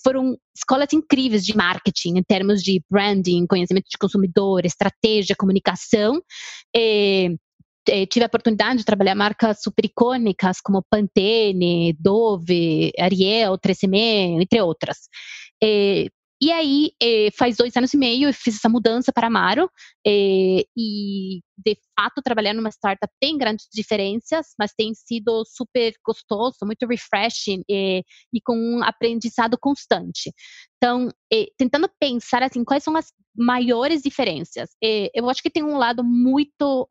foram 0.02 0.36
escolas 0.56 0.92
incríveis 0.92 1.44
de 1.44 1.54
marketing, 1.54 2.16
em 2.16 2.22
termos 2.22 2.62
de 2.62 2.82
branding, 2.90 3.46
conhecimento 3.46 3.86
de 3.90 3.98
consumidor, 3.98 4.64
estratégia, 4.64 5.36
comunicação, 5.36 6.22
eh, 6.74 7.28
tive 8.08 8.24
a 8.24 8.26
oportunidade 8.26 8.78
de 8.78 8.84
trabalhar 8.84 9.14
marcas 9.14 9.62
super 9.62 9.84
icônicas 9.84 10.60
como 10.60 10.84
Pantene, 10.90 11.96
Dove, 11.98 12.92
Ariel, 12.98 13.58
3M, 13.58 14.42
entre 14.42 14.60
outras. 14.60 15.08
Eh, 15.62 16.08
e 16.40 16.52
aí, 16.52 16.90
eh, 17.02 17.30
faz 17.36 17.56
dois 17.56 17.74
anos 17.76 17.94
e 17.94 17.96
meio, 17.96 18.28
eu 18.28 18.34
fiz 18.34 18.56
essa 18.56 18.68
mudança 18.68 19.10
para 19.12 19.28
Amaro, 19.28 19.70
eh, 20.06 20.64
e 20.76 21.40
de 21.56 21.76
fato, 21.98 22.20
trabalhar 22.22 22.52
numa 22.52 22.70
startup 22.70 23.12
tem 23.20 23.38
grandes 23.38 23.66
diferenças, 23.72 24.48
mas 24.58 24.72
tem 24.76 24.92
sido 24.94 25.44
super 25.46 25.92
gostoso, 26.04 26.58
muito 26.64 26.86
refreshing 26.86 27.62
eh, 27.70 28.02
e 28.32 28.40
com 28.44 28.56
um 28.56 28.82
aprendizado 28.82 29.56
constante. 29.58 30.32
Então, 30.76 31.08
eh, 31.32 31.46
tentando 31.56 31.88
pensar 31.98 32.42
assim, 32.42 32.62
quais 32.62 32.84
são 32.84 32.94
as 32.96 33.12
maiores 33.34 34.02
diferenças. 34.02 34.70
Eh, 34.82 35.10
eu 35.14 35.28
acho 35.30 35.42
que 35.42 35.50
tem 35.50 35.62
um 35.62 35.78
lado 35.78 36.04
muito 36.04 36.86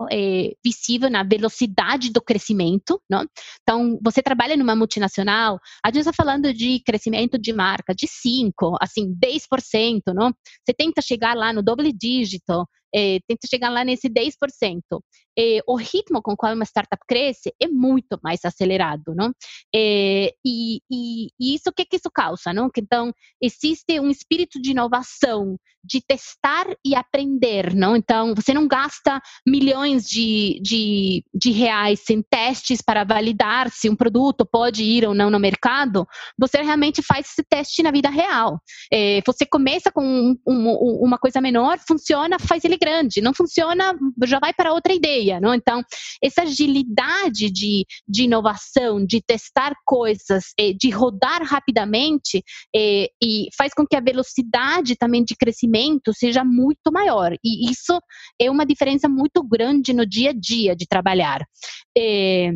visível 0.63 1.09
na 1.09 1.23
velocidade 1.23 2.11
do 2.11 2.21
crescimento, 2.21 3.01
não? 3.09 3.25
Então, 3.61 3.99
você 4.03 4.21
trabalha 4.21 4.57
numa 4.57 4.75
multinacional, 4.75 5.59
a 5.83 5.89
gente 5.89 5.99
está 5.99 6.13
falando 6.13 6.53
de 6.53 6.81
crescimento 6.85 7.37
de 7.37 7.53
marca 7.53 7.93
de 7.95 8.07
5, 8.07 8.77
assim, 8.81 9.13
10%, 9.15 10.13
não? 10.13 10.31
Você 10.63 10.73
tenta 10.75 11.01
chegar 11.01 11.35
lá 11.35 11.53
no 11.53 11.63
doble 11.63 11.91
dígito, 11.93 12.65
é, 12.93 13.19
tenta 13.27 13.47
chegar 13.49 13.69
lá 13.69 13.83
nesse 13.83 14.09
10%. 14.09 14.31
É, 15.37 15.59
o 15.67 15.75
ritmo 15.75 16.21
com 16.21 16.35
qual 16.35 16.53
uma 16.53 16.63
startup 16.63 17.01
cresce 17.07 17.53
é 17.61 17.67
muito 17.67 18.17
mais 18.23 18.45
acelerado, 18.45 19.13
não? 19.15 19.33
É, 19.73 20.33
e, 20.45 20.79
e, 20.89 21.27
e, 21.39 21.55
isso, 21.55 21.69
o 21.69 21.73
que, 21.73 21.85
que 21.85 21.97
isso 21.97 22.09
causa, 22.13 22.53
não? 22.53 22.69
Então, 22.77 23.13
existe 23.41 23.99
um 23.99 24.09
espírito 24.09 24.61
de 24.61 24.71
inovação, 24.71 25.57
de 25.83 26.01
testar 26.01 26.65
e 26.85 26.95
aprender, 26.95 27.75
não? 27.75 27.95
Então, 27.95 28.33
você 28.33 28.53
não 28.53 28.67
gasta 28.67 29.21
milhões 29.45 30.07
de, 30.07 30.59
de, 30.63 31.23
de 31.33 31.51
reais 31.51 32.09
em 32.09 32.21
testes 32.21 32.81
para 32.81 33.03
validar 33.03 33.69
se 33.69 33.89
um 33.89 33.95
produto 33.95 34.45
pode 34.45 34.83
ir 34.83 35.05
ou 35.05 35.13
não 35.13 35.29
no 35.29 35.39
mercado, 35.39 36.07
você 36.37 36.61
realmente 36.61 37.01
faz 37.01 37.27
esse 37.27 37.43
teste 37.43 37.83
na 37.83 37.91
vida 37.91 38.09
real. 38.09 38.59
É, 38.91 39.21
você 39.25 39.45
começa 39.45 39.91
com 39.91 40.03
um, 40.03 40.37
um, 40.47 40.99
uma 41.03 41.17
coisa 41.17 41.39
menor, 41.39 41.77
funciona, 41.87 42.39
faz 42.39 42.63
ele 42.63 42.77
grande. 42.85 43.21
Não 43.21 43.33
funciona, 43.33 43.93
já 44.25 44.39
vai 44.39 44.53
para 44.53 44.73
outra 44.73 44.93
ideia. 44.93 45.39
Não? 45.39 45.53
Então, 45.53 45.81
essa 46.23 46.43
agilidade 46.43 47.49
de, 47.51 47.85
de 48.07 48.23
inovação, 48.23 49.03
de 49.03 49.21
testar 49.21 49.73
coisas, 49.85 50.53
eh, 50.59 50.73
de 50.73 50.89
rodar 50.89 51.41
rapidamente, 51.43 52.43
eh, 52.75 53.09
e 53.23 53.47
faz 53.57 53.73
com 53.73 53.85
que 53.85 53.95
a 53.95 54.01
velocidade 54.01 54.95
também 54.95 55.23
de 55.23 55.35
crescimento 55.35 56.13
seja 56.13 56.43
muito 56.43 56.91
maior. 56.91 57.33
E 57.43 57.71
isso 57.71 57.99
é 58.39 58.49
uma 58.51 58.65
diferença 58.65 59.09
muito 59.09 59.43
grande 59.43 59.93
no 59.93 60.05
dia 60.05 60.29
a 60.29 60.33
dia 60.33 60.75
de 60.75 60.85
trabalhar. 60.87 61.43
É, 61.97 62.51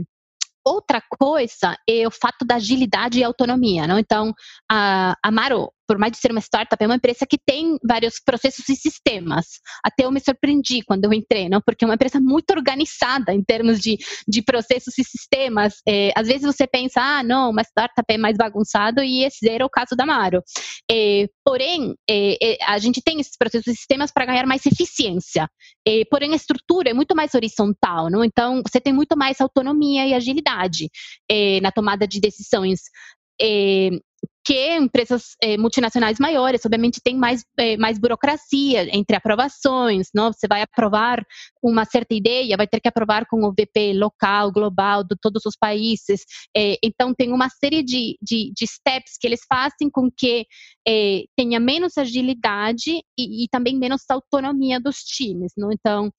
Outra 0.66 1.02
coisa 1.18 1.76
é 1.90 2.06
o 2.06 2.12
fato 2.12 2.46
da 2.46 2.56
agilidade 2.56 3.18
e 3.18 3.24
autonomia. 3.24 3.88
Não? 3.88 3.98
Então, 3.98 4.34
a 4.70 5.16
Amaro 5.24 5.72
por 5.90 5.98
mais 5.98 6.12
de 6.12 6.20
ser 6.20 6.30
uma 6.30 6.40
startup, 6.40 6.84
é 6.84 6.86
uma 6.86 6.98
empresa 6.98 7.26
que 7.26 7.40
tem 7.44 7.80
vários 7.84 8.20
processos 8.24 8.70
e 8.70 8.76
sistemas. 8.76 9.60
Até 9.84 10.06
eu 10.06 10.12
me 10.12 10.20
surpreendi 10.20 10.84
quando 10.84 11.06
eu 11.06 11.12
entrei, 11.12 11.50
não? 11.50 11.60
porque 11.60 11.84
é 11.84 11.88
uma 11.88 11.96
empresa 11.96 12.20
muito 12.20 12.52
organizada 12.52 13.34
em 13.34 13.44
termos 13.44 13.80
de, 13.80 13.98
de 14.28 14.44
processos 14.44 14.96
e 15.00 15.04
sistemas. 15.04 15.82
É, 15.88 16.12
às 16.16 16.28
vezes 16.28 16.44
você 16.44 16.68
pensa, 16.68 17.02
ah, 17.02 17.24
não, 17.24 17.50
uma 17.50 17.64
startup 17.64 18.06
é 18.08 18.20
mais 18.20 18.38
bagunçado 18.38 19.02
e 19.02 19.24
esse 19.24 19.50
era 19.50 19.66
o 19.66 19.70
caso 19.70 19.96
da 19.96 20.06
Maro. 20.06 20.44
É, 20.92 21.26
porém, 21.44 21.96
é, 22.08 22.38
é, 22.40 22.58
a 22.68 22.78
gente 22.78 23.02
tem 23.04 23.20
esses 23.20 23.36
processos 23.36 23.74
e 23.74 23.76
sistemas 23.76 24.12
para 24.12 24.28
ganhar 24.28 24.46
mais 24.46 24.64
eficiência. 24.68 25.50
É, 25.88 26.04
porém, 26.12 26.34
a 26.34 26.36
estrutura 26.36 26.92
é 26.92 26.94
muito 26.94 27.16
mais 27.16 27.34
horizontal, 27.34 28.12
não? 28.12 28.24
então 28.24 28.62
você 28.62 28.80
tem 28.80 28.94
muito 28.94 29.18
mais 29.18 29.42
autonomia 29.42 30.06
e 30.06 30.14
agilidade 30.14 30.88
é, 31.28 31.60
na 31.62 31.72
tomada 31.72 32.08
de 32.08 32.20
decisões. 32.20 32.82
É, 33.42 33.90
que 34.44 34.78
empresas 34.78 35.36
eh, 35.44 35.58
multinacionais 35.58 36.18
maiores, 36.20 36.66
obviamente, 36.66 37.02
tem 37.04 37.16
mais, 37.16 37.44
eh, 37.58 37.78
mais 37.78 38.00
burocracia 38.00 38.96
entre 38.96 39.16
aprovações, 39.16 40.08
não? 40.14 40.32
Você 40.32 40.48
vai 40.48 40.62
aprovar 40.62 41.24
uma 41.62 41.86
certa 41.86 42.16
ideia, 42.16 42.58
vai 42.58 42.68
ter 42.68 42.80
que 42.80 42.88
aprovar 42.88 43.26
com 43.28 43.44
o 43.44 43.52
VP 43.52 43.94
local, 43.94 44.52
global, 44.52 45.04
de 45.04 45.16
todos 45.22 45.46
os 45.46 45.56
países. 45.60 46.24
Eh, 46.56 46.78
então, 46.84 47.14
tem 47.14 47.34
uma 47.34 47.50
série 47.50 47.84
de, 47.84 48.18
de, 48.22 48.52
de, 48.56 48.68
steps 48.68 49.18
que 49.20 49.28
eles 49.28 49.42
fazem 49.48 49.90
com 49.92 50.10
que 50.10 50.46
tenha 51.38 51.60
menos 51.60 51.98
agilidade 51.98 52.92
e, 53.18 53.44
e, 53.44 53.48
também 53.52 53.78
menos 53.78 54.02
autonomia 54.10 54.80
dos 54.80 54.98
times, 54.98 55.54
não? 55.56 55.70
Então, 55.72 56.12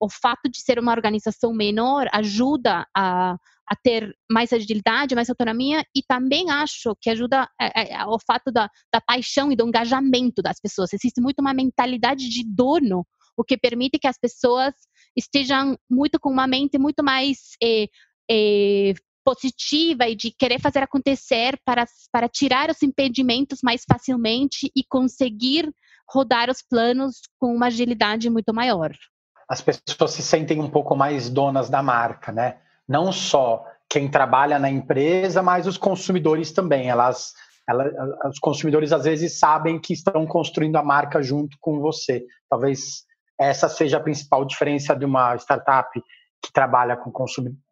o 0.00 0.08
fato 0.08 0.48
de 0.50 0.60
ser 0.62 0.78
uma 0.78 0.92
organização 0.92 1.52
menor 1.52 2.06
ajuda 2.12 2.86
a 2.96 3.36
a 3.70 3.76
ter 3.76 4.12
mais 4.28 4.52
agilidade, 4.52 5.14
mais 5.14 5.30
autonomia 5.30 5.84
e 5.94 6.02
também 6.02 6.50
acho 6.50 6.96
que 7.00 7.08
ajuda 7.08 7.48
é, 7.60 7.94
é, 7.94 8.06
o 8.06 8.18
fato 8.18 8.50
da, 8.50 8.68
da 8.92 9.00
paixão 9.00 9.52
e 9.52 9.56
do 9.56 9.66
engajamento 9.66 10.42
das 10.42 10.58
pessoas. 10.60 10.92
Existe 10.92 11.20
muito 11.20 11.38
uma 11.38 11.54
mentalidade 11.54 12.28
de 12.28 12.44
dono, 12.44 13.06
o 13.36 13.44
que 13.44 13.56
permite 13.56 13.98
que 13.98 14.08
as 14.08 14.18
pessoas 14.18 14.74
estejam 15.16 15.78
muito 15.88 16.18
com 16.18 16.30
uma 16.30 16.48
mente 16.48 16.78
muito 16.78 17.04
mais 17.04 17.38
é, 17.62 17.86
é, 18.28 18.94
positiva 19.24 20.08
e 20.08 20.16
de 20.16 20.32
querer 20.32 20.60
fazer 20.60 20.82
acontecer 20.82 21.56
para, 21.64 21.84
para 22.12 22.28
tirar 22.28 22.70
os 22.70 22.82
impedimentos 22.82 23.60
mais 23.62 23.84
facilmente 23.88 24.68
e 24.74 24.82
conseguir 24.82 25.70
rodar 26.08 26.50
os 26.50 26.60
planos 26.60 27.20
com 27.38 27.54
uma 27.54 27.66
agilidade 27.66 28.28
muito 28.28 28.52
maior. 28.52 28.90
As 29.48 29.60
pessoas 29.60 30.10
se 30.10 30.22
sentem 30.22 30.60
um 30.60 30.70
pouco 30.70 30.96
mais 30.96 31.30
donas 31.30 31.70
da 31.70 31.82
marca, 31.82 32.32
né? 32.32 32.58
Não 32.90 33.12
só 33.12 33.64
quem 33.88 34.10
trabalha 34.10 34.58
na 34.58 34.68
empresa, 34.68 35.40
mas 35.40 35.68
os 35.68 35.78
consumidores 35.78 36.50
também. 36.50 36.88
Elas, 36.88 37.32
os 38.28 38.40
consumidores 38.40 38.92
às 38.92 39.04
vezes 39.04 39.38
sabem 39.38 39.80
que 39.80 39.92
estão 39.92 40.26
construindo 40.26 40.74
a 40.74 40.82
marca 40.82 41.22
junto 41.22 41.56
com 41.60 41.78
você. 41.78 42.24
Talvez 42.50 43.04
essa 43.38 43.68
seja 43.68 43.98
a 43.98 44.02
principal 44.02 44.44
diferença 44.44 44.96
de 44.96 45.04
uma 45.04 45.36
startup 45.36 45.88
que 46.42 46.52
trabalha 46.52 46.96
com 46.96 47.12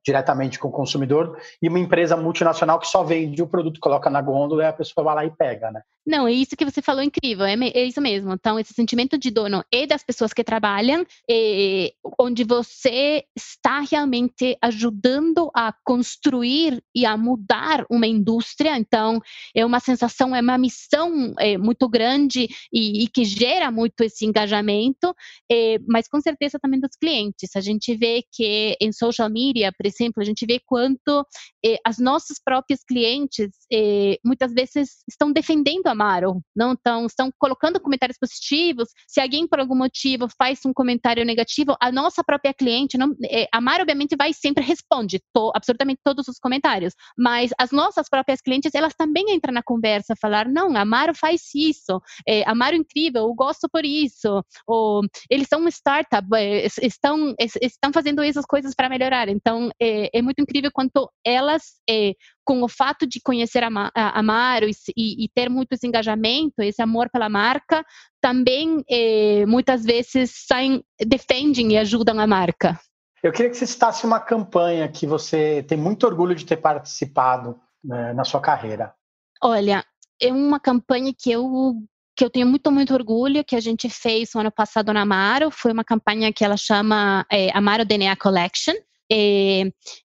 diretamente 0.08 0.58
com 0.58 0.68
o 0.68 0.72
consumidor 0.72 1.38
e 1.60 1.68
uma 1.68 1.78
empresa 1.78 2.16
multinacional 2.16 2.80
que 2.80 2.86
só 2.86 3.04
vende 3.04 3.42
o 3.42 3.46
produto, 3.46 3.78
coloca 3.78 4.08
na 4.08 4.22
gôndola 4.22 4.62
e 4.62 4.66
a 4.66 4.72
pessoa 4.72 5.04
vai 5.04 5.14
lá 5.14 5.24
e 5.26 5.30
pega, 5.30 5.70
né? 5.70 5.82
Não, 6.08 6.26
é 6.26 6.32
isso 6.32 6.56
que 6.56 6.64
você 6.64 6.80
falou 6.80 7.02
incrível, 7.02 7.44
é, 7.44 7.52
é 7.52 7.84
isso 7.84 8.00
mesmo. 8.00 8.32
Então, 8.32 8.58
esse 8.58 8.72
sentimento 8.72 9.18
de 9.18 9.30
dono 9.30 9.62
e 9.70 9.86
das 9.86 10.02
pessoas 10.02 10.32
que 10.32 10.42
trabalham, 10.42 11.04
é, 11.30 11.92
onde 12.18 12.44
você 12.44 13.24
está 13.36 13.80
realmente 13.80 14.56
ajudando 14.62 15.50
a 15.54 15.70
construir 15.84 16.82
e 16.94 17.04
a 17.04 17.14
mudar 17.14 17.84
uma 17.90 18.06
indústria. 18.06 18.78
Então, 18.78 19.20
é 19.54 19.66
uma 19.66 19.80
sensação, 19.80 20.34
é 20.34 20.40
uma 20.40 20.56
missão 20.56 21.34
é, 21.38 21.58
muito 21.58 21.86
grande 21.86 22.48
e, 22.72 23.04
e, 23.04 23.08
que 23.08 23.26
gera 23.26 23.70
muito 23.70 24.02
esse 24.02 24.24
engajamento, 24.24 25.14
é, 25.52 25.78
mas 25.86 26.08
com 26.08 26.22
certeza 26.22 26.58
também 26.58 26.80
dos 26.80 26.96
clientes. 26.98 27.54
A 27.54 27.60
gente 27.60 27.94
vê 27.94 28.24
que 28.32 28.74
em 28.80 28.92
social 28.92 29.28
media, 29.28 29.74
exemplo, 29.98 30.22
a 30.22 30.24
gente 30.24 30.46
vê 30.46 30.60
quanto 30.64 31.26
eh, 31.64 31.76
as 31.84 31.98
nossas 31.98 32.38
próprias 32.42 32.84
clientes 32.84 33.50
eh, 33.72 34.18
muitas 34.24 34.52
vezes 34.52 35.02
estão 35.08 35.32
defendendo 35.32 35.86
a 35.86 35.92
Amaro, 35.92 36.40
não 36.54 36.72
estão, 36.72 37.06
estão 37.06 37.30
colocando 37.38 37.80
comentários 37.80 38.18
positivos. 38.18 38.88
Se 39.06 39.20
alguém 39.20 39.46
por 39.46 39.58
algum 39.58 39.76
motivo 39.76 40.28
faz 40.38 40.60
um 40.64 40.72
comentário 40.72 41.24
negativo, 41.24 41.76
a 41.80 41.90
nossa 41.90 42.22
própria 42.22 42.54
cliente, 42.54 42.96
não, 42.96 43.14
eh, 43.24 43.48
Amaro 43.52 43.82
obviamente 43.82 44.16
vai 44.16 44.32
sempre 44.32 44.64
responde 44.64 45.20
to, 45.34 45.50
absolutamente 45.54 46.00
todos 46.04 46.28
os 46.28 46.38
comentários, 46.38 46.94
mas 47.16 47.50
as 47.58 47.70
nossas 47.70 48.08
próprias 48.08 48.40
clientes 48.40 48.74
elas 48.74 48.94
também 48.94 49.24
entram 49.34 49.52
na 49.52 49.62
conversa, 49.62 50.14
falar 50.20 50.48
não, 50.48 50.76
Amaro 50.76 51.14
faz 51.14 51.42
isso, 51.54 52.00
Amaro 52.46 52.74
é 52.74 52.78
incrível, 52.78 53.22
eu 53.22 53.34
gosto 53.34 53.68
por 53.70 53.84
isso, 53.84 54.42
ou 54.66 55.02
eles 55.30 55.48
são 55.48 55.60
uma 55.60 55.70
startup, 55.70 56.26
é, 56.34 56.66
estão 56.82 57.34
estão 57.60 57.92
fazendo 57.92 58.22
essas 58.22 58.44
coisas 58.44 58.74
para 58.74 58.88
melhorar. 58.88 59.28
Então 59.28 59.70
é, 59.88 60.10
é, 60.12 60.22
muito 60.22 60.40
incrível 60.40 60.70
quanto 60.72 61.10
elas, 61.24 61.62
é, 61.88 62.12
com 62.44 62.62
o 62.62 62.68
fato 62.68 63.06
de 63.06 63.20
conhecer 63.20 63.62
a, 63.62 63.68
a 63.94 64.18
Amaro 64.18 64.66
e, 64.68 65.24
e, 65.24 65.28
ter 65.34 65.48
muito 65.48 65.72
esse 65.72 65.86
engajamento, 65.86 66.60
esse 66.60 66.82
amor 66.82 67.08
pela 67.10 67.28
marca, 67.28 67.84
também 68.20 68.84
é, 68.90 69.46
muitas 69.46 69.84
vezes 69.84 70.44
saem, 70.46 70.82
defendem 71.00 71.72
e 71.72 71.78
ajudam 71.78 72.18
a 72.20 72.26
marca. 72.26 72.78
Eu 73.22 73.32
queria 73.32 73.50
que 73.50 73.56
você 73.56 73.66
citasse 73.66 74.06
uma 74.06 74.20
campanha 74.20 74.88
que 74.88 75.06
você 75.06 75.64
tem 75.66 75.76
muito 75.76 76.06
orgulho 76.06 76.34
de 76.34 76.44
ter 76.46 76.56
participado 76.56 77.58
né, 77.82 78.12
na 78.12 78.24
sua 78.24 78.40
carreira. 78.40 78.94
Olha, 79.42 79.84
é 80.20 80.32
uma 80.32 80.60
campanha 80.60 81.12
que 81.16 81.30
eu 81.30 81.74
que 82.18 82.24
eu 82.24 82.30
tenho 82.30 82.48
muito, 82.48 82.72
muito 82.72 82.92
orgulho 82.92 83.44
que 83.44 83.54
a 83.54 83.60
gente 83.60 83.88
fez 83.88 84.30
no 84.34 84.40
ano 84.40 84.50
passado 84.50 84.92
na 84.92 85.02
Amaro. 85.02 85.52
Foi 85.52 85.70
uma 85.70 85.84
campanha 85.84 86.32
que 86.32 86.44
ela 86.44 86.56
chama 86.56 87.24
é, 87.30 87.56
Amaro 87.56 87.84
DNA 87.84 88.16
Collection. 88.16 88.74
É, 89.10 89.64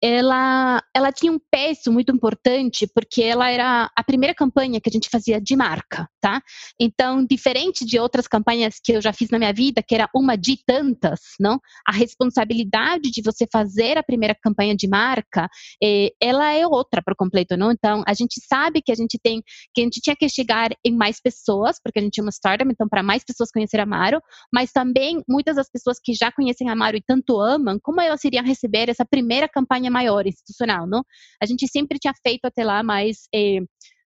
ela, 0.03 0.83
ela 0.95 1.11
tinha 1.11 1.31
um 1.31 1.39
peso 1.51 1.91
muito 1.91 2.11
importante 2.11 2.87
porque 2.93 3.21
ela 3.21 3.49
era 3.49 3.89
a 3.95 4.03
primeira 4.03 4.33
campanha 4.33 4.81
que 4.81 4.89
a 4.89 4.91
gente 4.91 5.09
fazia 5.09 5.39
de 5.39 5.55
marca, 5.55 6.09
tá? 6.19 6.41
Então, 6.79 7.23
diferente 7.23 7.85
de 7.85 7.99
outras 7.99 8.27
campanhas 8.27 8.79
que 8.83 8.93
eu 8.93 9.01
já 9.01 9.13
fiz 9.13 9.29
na 9.29 9.37
minha 9.37 9.53
vida, 9.53 9.83
que 9.83 9.93
era 9.93 10.09
uma 10.15 10.35
de 10.35 10.57
tantas, 10.65 11.19
não? 11.39 11.59
A 11.87 11.91
responsabilidade 11.91 13.11
de 13.11 13.21
você 13.21 13.45
fazer 13.51 13.97
a 13.97 14.03
primeira 14.03 14.33
campanha 14.33 14.75
de 14.75 14.87
marca, 14.87 15.47
eh, 15.83 16.09
ela 16.19 16.51
é 16.51 16.65
outra 16.65 17.01
por 17.03 17.15
completo, 17.15 17.55
não? 17.55 17.71
Então, 17.71 18.03
a 18.07 18.13
gente 18.15 18.41
sabe 18.47 18.81
que 18.81 18.91
a 18.91 18.95
gente 18.95 19.19
tem, 19.21 19.43
que 19.73 19.81
a 19.81 19.83
gente 19.83 20.01
tinha 20.01 20.15
que 20.15 20.27
chegar 20.27 20.71
em 20.83 20.95
mais 20.95 21.21
pessoas, 21.21 21.77
porque 21.83 21.99
a 21.99 22.01
gente 22.01 22.19
é 22.19 22.23
uma 22.23 22.31
startup, 22.31 22.69
então 22.71 22.89
para 22.89 23.03
mais 23.03 23.23
pessoas 23.23 23.51
conhecer 23.51 23.79
Amaro, 23.79 24.19
mas 24.51 24.71
também 24.71 25.21
muitas 25.29 25.57
das 25.57 25.69
pessoas 25.69 25.99
que 26.03 26.13
já 26.13 26.31
conhecem 26.31 26.69
Amaro 26.69 26.97
e 26.97 27.03
tanto 27.05 27.39
amam, 27.39 27.77
como 27.81 28.01
elas 28.01 28.23
iriam 28.23 28.43
receber 28.43 28.89
essa 28.89 29.05
primeira 29.05 29.47
campanha 29.47 29.90
maior, 29.91 30.25
institucional, 30.25 30.87
não? 30.87 31.03
A 31.41 31.45
gente 31.45 31.67
sempre 31.67 31.99
tinha 31.99 32.13
feito 32.25 32.45
até 32.45 32.63
lá 32.63 32.81
mais 32.83 33.27
eh, 33.33 33.59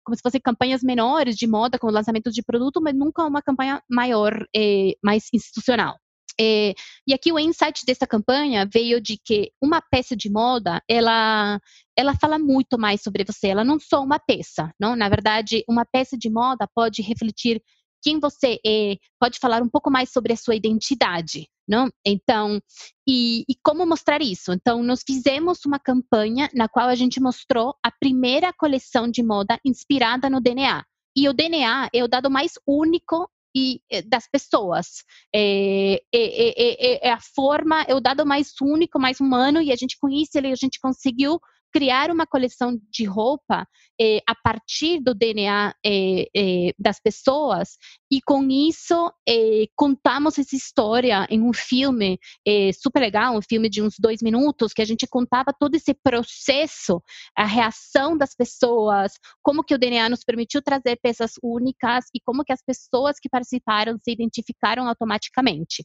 como 0.05 0.17
se 0.17 0.23
fossem 0.23 0.41
campanhas 0.41 0.83
menores 0.83 1.37
de 1.37 1.47
moda 1.47 1.79
com 1.79 1.89
lançamento 1.89 2.31
de 2.31 2.43
produto, 2.43 2.81
mas 2.83 2.95
nunca 2.95 3.25
uma 3.25 3.43
campanha 3.43 3.83
maior, 3.89 4.47
eh, 4.55 4.93
mais 5.03 5.29
institucional. 5.33 5.97
Eh, 6.41 6.75
e 7.07 7.13
aqui 7.13 7.33
o 7.33 7.39
insight 7.39 7.85
dessa 7.85 8.07
campanha 8.07 8.67
veio 8.73 9.01
de 9.01 9.19
que 9.23 9.51
uma 9.63 9.83
peça 9.83 10.17
de 10.17 10.31
moda, 10.31 10.83
ela, 10.89 11.61
ela 11.97 12.15
fala 12.19 12.39
muito 12.39 12.79
mais 12.79 13.03
sobre 13.03 13.25
você. 13.25 13.49
Ela 13.49 13.65
não 13.65 13.79
só 13.79 14.03
uma 14.03 14.19
peça, 14.19 14.73
não? 14.81 14.97
Na 14.97 15.09
verdade, 15.09 15.63
uma 15.69 15.85
peça 15.85 16.17
de 16.17 16.31
moda 16.31 16.67
pode 16.75 17.03
refletir 17.03 17.63
quem 18.03 18.19
você 18.19 18.59
é, 18.65 18.97
pode 19.19 19.39
falar 19.39 19.63
um 19.63 19.69
pouco 19.69 19.91
mais 19.91 20.11
sobre 20.11 20.33
a 20.33 20.37
sua 20.37 20.55
identidade, 20.55 21.49
não? 21.69 21.89
Então, 22.05 22.61
e, 23.07 23.45
e, 23.49 23.55
como 23.63 23.87
mostrar 23.87 24.21
isso? 24.23 24.53
Então, 24.53 24.83
nós 24.83 25.03
fizemos 25.07 25.65
uma 25.65 25.79
campanha 25.79 26.49
na 26.55 26.69
qual 26.69 26.89
a 26.89 26.95
gente 26.95 27.21
mostrou 27.21 27.75
a 27.83 27.91
primeira 27.91 28.53
coleção 28.53 29.11
de 29.11 29.23
moda 29.23 29.59
inspirada 29.65 30.29
no 30.29 30.41
DNA. 30.41 30.85
E 31.17 31.29
o 31.29 31.33
DNA 31.33 31.91
é 31.93 32.05
o 32.05 32.09
dado 32.09 32.31
mais 32.31 32.53
único 32.67 33.29
e 33.55 33.81
eh, 33.91 34.03
das 34.03 34.29
pessoas. 34.31 35.05
É, 35.35 35.95
é, 35.95 35.99
é, 36.13 37.09
é, 37.09 37.11
a 37.11 37.21
forma, 37.21 37.83
é 37.83 37.95
o 37.95 38.01
dado 38.01 38.25
mais 38.25 38.53
único, 38.61 38.99
mais 38.99 39.21
humano, 39.21 39.61
e 39.61 39.73
a 39.73 39.77
gente 39.77 39.99
com 39.99 40.09
isso 40.09 40.39
a 40.39 40.55
gente 40.55 40.79
conseguiu 40.81 41.41
criar 41.73 42.11
uma 42.11 42.27
coleção 42.27 42.79
de 42.91 43.05
roupa 43.05 43.67
eh, 44.01 44.21
a 44.27 44.35
partir 44.35 45.01
do 45.01 45.15
DNA 45.15 45.75
eh, 45.85 46.27
eh, 46.35 46.75
das 46.79 47.01
pessoas 47.01 47.77
e 48.11 48.21
com 48.21 48.49
isso 48.51 49.13
eh, 49.29 49.67
contamos 49.77 50.39
essa 50.39 50.57
história 50.57 51.27
em 51.31 51.41
um 51.41 51.53
filme 51.53 52.19
eh, 52.47 52.71
super 52.73 53.01
legal, 53.01 53.37
um 53.37 53.43
filme 53.43 53.69
de 53.69 53.81
uns 53.83 53.95
dois 53.99 54.21
minutos 54.21 54.73
que 54.73 54.83
a 54.83 54.85
gente 54.85 55.07
contava 55.07 55.53
todo 55.59 55.75
esse 55.75 55.95
processo, 55.95 57.01
a 57.37 57.45
reação 57.45 58.17
das 58.17 58.35
pessoas, 58.35 59.13
como 59.43 59.63
que 59.63 59.75
o 59.75 59.79
DNA 59.79 60.09
nos 60.09 60.25
permitiu 60.25 60.61
trazer 60.61 60.99
peças 61.01 61.33
únicas 61.43 62.07
e 62.15 62.21
como 62.21 62.45
que 62.45 62.53
as 62.53 62.63
pessoas 62.63 63.17
que 63.21 63.29
participaram 63.29 63.97
se 64.03 64.11
identificaram 64.11 64.89
automaticamente. 64.89 65.85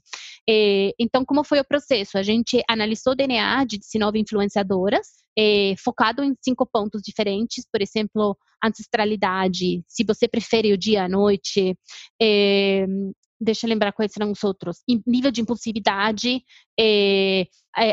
Eh, 0.50 0.92
então, 1.00 1.24
como 1.24 1.44
foi 1.44 1.60
o 1.60 1.66
processo? 1.66 2.18
A 2.18 2.24
gente 2.24 2.64
analisou 2.68 3.14
o 3.14 3.16
DNA 3.16 3.66
de 3.66 3.78
19 3.78 4.20
influenciadoras, 4.20 5.08
focado 5.78 6.24
em 6.24 6.36
cinco 6.42 6.66
pontos 6.66 7.02
diferentes, 7.02 7.66
por 7.72 7.82
exemplo, 7.82 8.38
ancestralidade, 8.64 9.84
se 9.88 10.04
você 10.04 10.28
prefere 10.28 10.74
o 10.74 10.78
dia 10.78 11.04
à 11.04 11.10
noite, 11.10 11.78
é, 12.22 12.86
deixa 13.40 13.66
eu 13.66 13.70
lembrar 13.70 13.92
quais 13.92 14.12
serão 14.12 14.32
os 14.32 14.44
outros, 14.44 14.78
nível 15.06 15.32
de 15.32 15.42
impulsividade, 15.42 16.42
é, 16.80 17.46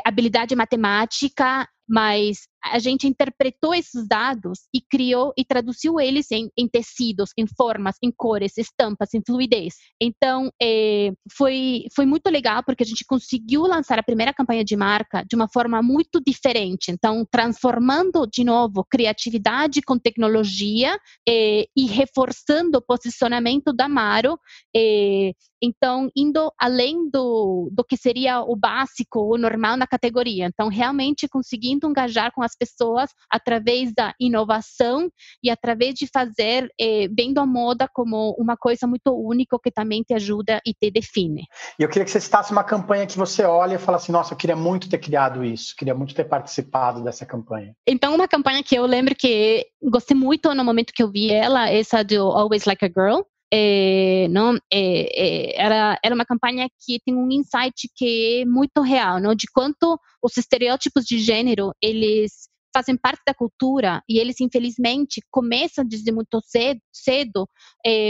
habilidade 0.04 0.54
matemática, 0.54 1.68
mas 1.88 2.48
a 2.64 2.78
gente 2.78 3.06
interpretou 3.06 3.74
esses 3.74 4.06
dados 4.06 4.60
e 4.74 4.80
criou 4.80 5.32
e 5.36 5.44
traduziu 5.44 6.00
eles 6.00 6.30
em, 6.30 6.48
em 6.56 6.68
tecidos, 6.68 7.30
em 7.36 7.46
formas, 7.46 7.96
em 8.02 8.10
cores, 8.10 8.56
estampas, 8.56 9.12
em 9.14 9.22
fluidez. 9.26 9.74
Então, 10.00 10.50
é, 10.60 11.12
foi, 11.36 11.84
foi 11.94 12.06
muito 12.06 12.28
legal 12.28 12.62
porque 12.64 12.82
a 12.82 12.86
gente 12.86 13.04
conseguiu 13.04 13.62
lançar 13.62 13.98
a 13.98 14.02
primeira 14.02 14.32
campanha 14.32 14.64
de 14.64 14.76
marca 14.76 15.24
de 15.28 15.34
uma 15.34 15.48
forma 15.48 15.82
muito 15.82 16.20
diferente. 16.24 16.90
Então, 16.90 17.26
transformando 17.30 18.26
de 18.26 18.44
novo 18.44 18.84
criatividade 18.90 19.82
com 19.82 19.98
tecnologia 19.98 20.96
é, 21.28 21.66
e 21.76 21.86
reforçando 21.86 22.78
o 22.78 22.82
posicionamento 22.82 23.72
da 23.72 23.88
Maro. 23.88 24.38
É, 24.74 25.32
então, 25.62 26.10
indo 26.16 26.52
além 26.58 27.08
do, 27.08 27.70
do 27.72 27.84
que 27.84 27.96
seria 27.96 28.40
o 28.40 28.56
básico, 28.56 29.32
o 29.32 29.38
normal 29.38 29.76
na 29.76 29.86
categoria. 29.86 30.46
Então, 30.46 30.68
realmente 30.68 31.28
conseguindo 31.28 31.88
engajar 31.88 32.32
com 32.32 32.42
as 32.42 32.51
pessoas 32.56 33.10
através 33.30 33.92
da 33.94 34.14
inovação 34.20 35.10
e 35.42 35.50
através 35.50 35.94
de 35.94 36.06
fazer, 36.06 36.68
eh, 36.80 37.08
vendo 37.16 37.38
a 37.38 37.46
moda 37.46 37.88
como 37.92 38.34
uma 38.38 38.56
coisa 38.56 38.86
muito 38.86 39.12
única 39.12 39.58
que 39.62 39.70
também 39.70 40.02
te 40.02 40.14
ajuda 40.14 40.60
e 40.66 40.74
te 40.74 40.90
define. 40.90 41.44
E 41.78 41.82
eu 41.82 41.88
queria 41.88 42.04
que 42.04 42.10
você 42.10 42.20
citasse 42.20 42.52
uma 42.52 42.64
campanha 42.64 43.06
que 43.06 43.16
você 43.16 43.44
olha 43.44 43.76
e 43.76 43.78
fala 43.78 43.96
assim: 43.96 44.12
nossa, 44.12 44.34
eu 44.34 44.38
queria 44.38 44.56
muito 44.56 44.88
ter 44.88 44.98
criado 44.98 45.44
isso, 45.44 45.74
queria 45.76 45.94
muito 45.94 46.14
ter 46.14 46.24
participado 46.24 47.02
dessa 47.02 47.24
campanha. 47.24 47.74
Então, 47.86 48.14
uma 48.14 48.28
campanha 48.28 48.62
que 48.62 48.74
eu 48.74 48.86
lembro 48.86 49.14
que 49.14 49.66
gostei 49.82 50.16
muito 50.16 50.54
no 50.54 50.64
momento 50.64 50.92
que 50.92 51.02
eu 51.02 51.10
vi 51.10 51.30
ela, 51.30 51.70
essa 51.70 52.02
do 52.02 52.20
Always 52.20 52.64
Like 52.64 52.84
a 52.84 52.88
Girl, 52.88 53.22
é, 53.52 54.28
não, 54.28 54.56
é, 54.72 55.50
é, 55.52 55.60
era, 55.60 55.98
era 56.02 56.14
uma 56.14 56.24
campanha 56.24 56.66
que 56.80 56.98
tem 57.04 57.14
um 57.14 57.30
insight 57.30 57.88
que 57.94 58.40
é 58.40 58.44
muito 58.46 58.80
real, 58.80 59.20
não, 59.20 59.34
de 59.34 59.46
quanto 59.52 59.98
os 60.22 60.36
estereótipos 60.38 61.04
de 61.04 61.18
gênero 61.18 61.70
eles 61.82 62.50
fazem 62.74 62.96
parte 62.96 63.20
da 63.26 63.34
cultura 63.34 64.02
e 64.08 64.18
eles 64.18 64.40
infelizmente 64.40 65.20
começam 65.30 65.84
desde 65.84 66.10
muito 66.10 66.40
cedo, 66.42 66.80
cedo 66.90 67.46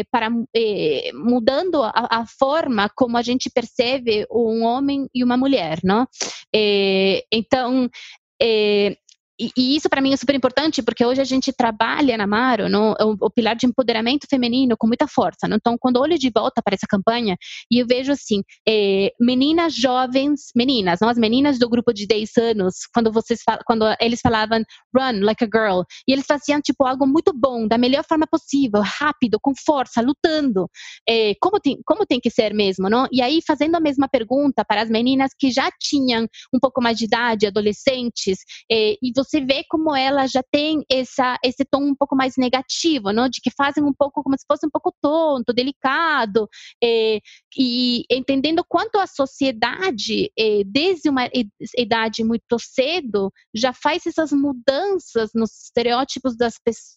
para 0.08 0.30
mudando 1.14 1.82
a, 1.82 1.92
a, 1.92 2.24
forma 2.38 2.88
como 2.94 3.16
a 3.16 3.22
gente 3.22 3.50
percebe 3.52 4.24
um 4.30 4.62
homem 4.62 5.08
e 5.12 5.24
uma 5.24 5.36
mulher, 5.36 5.80
não? 5.82 6.06
Então 7.32 7.90
e, 9.40 9.50
e, 9.56 9.76
isso 9.76 9.88
para 9.88 10.00
mim 10.00 10.12
é 10.12 10.16
super 10.16 10.34
importante 10.34 10.82
porque 10.82 11.04
hoje 11.04 11.20
a 11.20 11.24
gente 11.24 11.52
trabalha 11.52 12.16
na 12.16 12.26
Maro 12.26 12.68
no, 12.68 12.92
o, 13.00 13.16
o, 13.26 13.30
pilar 13.30 13.56
de 13.56 13.66
empoderamento 13.66 14.26
feminino 14.28 14.76
com 14.76 14.86
muita 14.86 15.08
força. 15.08 15.48
Não? 15.48 15.56
Então, 15.56 15.76
quando 15.78 15.98
olho 15.98 16.18
de 16.18 16.30
volta 16.30 16.60
para 16.62 16.74
essa 16.74 16.86
campanha 16.88 17.36
e 17.70 17.78
eu 17.78 17.86
vejo 17.86 18.12
assim, 18.12 18.42
é, 18.68 19.10
meninas 19.18 19.74
jovens, 19.74 20.50
meninas, 20.54 21.00
não 21.00 21.08
as 21.08 21.16
meninas 21.16 21.58
do 21.58 21.68
grupo 21.68 21.92
de 21.92 22.06
10 22.06 22.30
anos, 22.38 22.74
quando 22.94 23.10
vocês 23.10 23.40
quando 23.66 23.84
eles 24.00 24.20
falavam 24.20 24.62
run 24.94 25.24
like 25.24 25.44
a 25.44 25.46
girl, 25.46 25.82
e 26.06 26.12
eles 26.12 26.26
faziam 26.26 26.60
tipo 26.60 26.86
algo 26.86 27.06
muito 27.06 27.32
bom, 27.34 27.66
da 27.66 27.78
melhor 27.78 28.04
forma 28.06 28.26
possível, 28.30 28.82
rápido, 28.84 29.38
com 29.40 29.52
força, 29.54 30.00
lutando, 30.02 30.68
é, 31.08 31.34
como 31.40 31.58
tem 31.58 31.78
como 31.84 32.06
tem 32.06 32.20
que 32.20 32.30
ser 32.30 32.54
mesmo, 32.54 32.88
não? 32.88 33.06
E 33.10 33.22
aí 33.22 33.40
fazendo 33.46 33.76
a 33.76 33.80
mesma 33.80 34.08
pergunta 34.08 34.64
para 34.64 34.82
as 34.82 34.90
meninas 34.90 35.32
que 35.38 35.50
já 35.50 35.70
tinham 35.80 36.26
um 36.54 36.60
pouco 36.60 36.82
mais 36.82 36.98
de 36.98 37.06
idade, 37.06 37.46
adolescentes, 37.46 38.38
é, 38.70 38.94
e 39.02 39.12
você 39.14 39.21
você 39.22 39.40
vê 39.40 39.64
como 39.68 39.94
ela 39.94 40.26
já 40.26 40.42
tem 40.50 40.84
essa, 40.90 41.38
esse 41.44 41.64
tom 41.64 41.82
um 41.82 41.94
pouco 41.94 42.16
mais 42.16 42.34
negativo, 42.36 43.12
não? 43.12 43.28
de 43.28 43.40
que 43.40 43.50
fazem 43.50 43.82
um 43.82 43.92
pouco 43.92 44.22
como 44.22 44.36
se 44.38 44.44
fosse 44.46 44.66
um 44.66 44.70
pouco 44.70 44.94
tonto, 45.00 45.52
delicado, 45.52 46.48
é, 46.82 47.20
e 47.56 48.04
entendendo 48.10 48.64
quanto 48.68 48.98
a 48.98 49.06
sociedade, 49.06 50.30
é, 50.38 50.62
desde 50.64 51.08
uma 51.08 51.28
idade 51.76 52.24
muito 52.24 52.58
cedo, 52.58 53.32
já 53.54 53.72
faz 53.72 54.06
essas 54.06 54.32
mudanças 54.32 55.30
nos 55.34 55.50
estereótipos 55.64 56.36
das, 56.36 56.54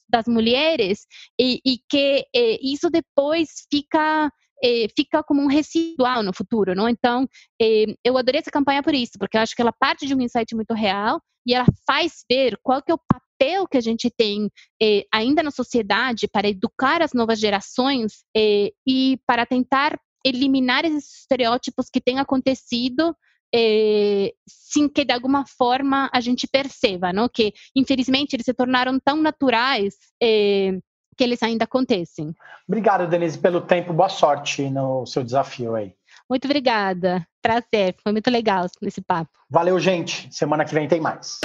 das 0.10 0.26
mulheres, 0.28 1.06
e, 1.40 1.60
e 1.66 1.80
que 1.90 2.26
é, 2.36 2.60
isso 2.62 2.90
depois 2.90 3.50
fica 3.72 4.32
eh, 4.64 4.88
fica 4.96 5.24
como 5.24 5.42
um 5.42 5.48
residual 5.48 6.24
no 6.24 6.34
futuro, 6.34 6.76
não? 6.76 6.88
Então, 6.90 7.28
eh, 7.62 7.96
eu 8.04 8.18
adorei 8.18 8.40
essa 8.40 8.52
campanha 8.52 8.84
por 8.84 8.94
isso, 8.94 9.14
porque 9.20 9.38
eu 9.38 9.42
acho 9.42 9.56
que 9.56 9.62
ela 9.62 9.74
parte 9.74 10.06
de 10.06 10.16
um 10.16 10.22
insight 10.22 10.56
muito 10.56 10.74
real 10.74 11.22
e 11.48 11.54
ela 11.54 11.66
faz 11.86 12.24
ver 12.30 12.58
qual 12.64 12.82
que 12.82 12.92
é 12.92 12.96
o 12.96 13.00
papel 13.00 13.68
que 13.68 13.78
a 13.78 13.82
gente 13.82 14.10
tem 14.10 14.50
eh, 14.82 15.06
ainda 15.14 15.44
na 15.44 15.52
sociedade 15.52 16.28
para 16.28 16.50
educar 16.50 17.02
as 17.02 17.14
novas 17.14 17.40
gerações 17.40 18.24
eh, 18.36 18.72
e 18.88 19.20
para 19.28 19.46
tentar 19.46 20.00
eliminar 20.26 20.86
esses 20.86 21.20
estereótipos 21.22 21.88
que 21.92 22.02
têm 22.02 22.20
acontecido 22.20 23.16
eh, 23.54 24.34
sem 24.48 24.90
que 24.90 25.06
de 25.06 25.14
alguma 25.14 25.46
forma 25.46 26.10
a 26.12 26.20
gente 26.20 26.48
perceba, 26.48 27.14
não? 27.14 27.30
Que 27.30 27.54
infelizmente 27.76 28.36
eles 28.36 28.46
se 28.46 28.54
tornaram 28.54 29.00
tão 29.00 29.22
naturais 29.22 29.96
eh, 30.22 30.80
que 31.16 31.24
eles 31.24 31.42
ainda 31.42 31.66
acontecem. 31.66 32.34
Obrigado, 32.68 33.08
Denise, 33.08 33.38
pelo 33.38 33.62
tempo. 33.62 33.94
Boa 33.94 34.10
sorte 34.10 34.70
no 34.70 35.06
seu 35.06 35.24
desafio 35.24 35.76
aí. 35.76 35.94
Muito 36.30 36.46
obrigada. 36.46 37.26
Prazer. 37.42 37.96
Foi 38.04 38.12
muito 38.12 38.30
legal 38.30 38.66
esse 38.82 39.02
papo. 39.02 39.32
Valeu, 39.50 39.80
gente. 39.80 40.28
Semana 40.32 40.66
que 40.66 40.74
vem 40.74 40.88
tem 40.88 41.00
mais. 41.00 41.40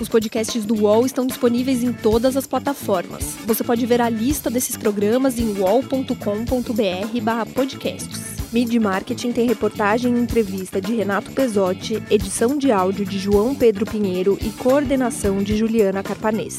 Os 0.00 0.08
podcasts 0.08 0.64
do 0.64 0.82
UOL 0.82 1.04
estão 1.04 1.26
disponíveis 1.26 1.82
em 1.82 1.92
todas 1.92 2.34
as 2.34 2.46
plataformas. 2.46 3.36
Você 3.44 3.62
pode 3.62 3.84
ver 3.84 4.00
a 4.00 4.08
lista 4.08 4.48
desses 4.48 4.74
programas 4.74 5.38
em 5.38 5.58
wall.com.br/podcasts. 5.58 8.50
Mid 8.50 8.74
Marketing 8.76 9.30
tem 9.30 9.46
reportagem 9.46 10.16
e 10.16 10.20
entrevista 10.20 10.80
de 10.80 10.94
Renato 10.94 11.30
Pesotti, 11.32 12.02
edição 12.10 12.56
de 12.56 12.72
áudio 12.72 13.04
de 13.04 13.18
João 13.18 13.54
Pedro 13.54 13.84
Pinheiro 13.84 14.38
e 14.40 14.48
coordenação 14.50 15.42
de 15.42 15.54
Juliana 15.56 16.02
Carpanês. 16.02 16.58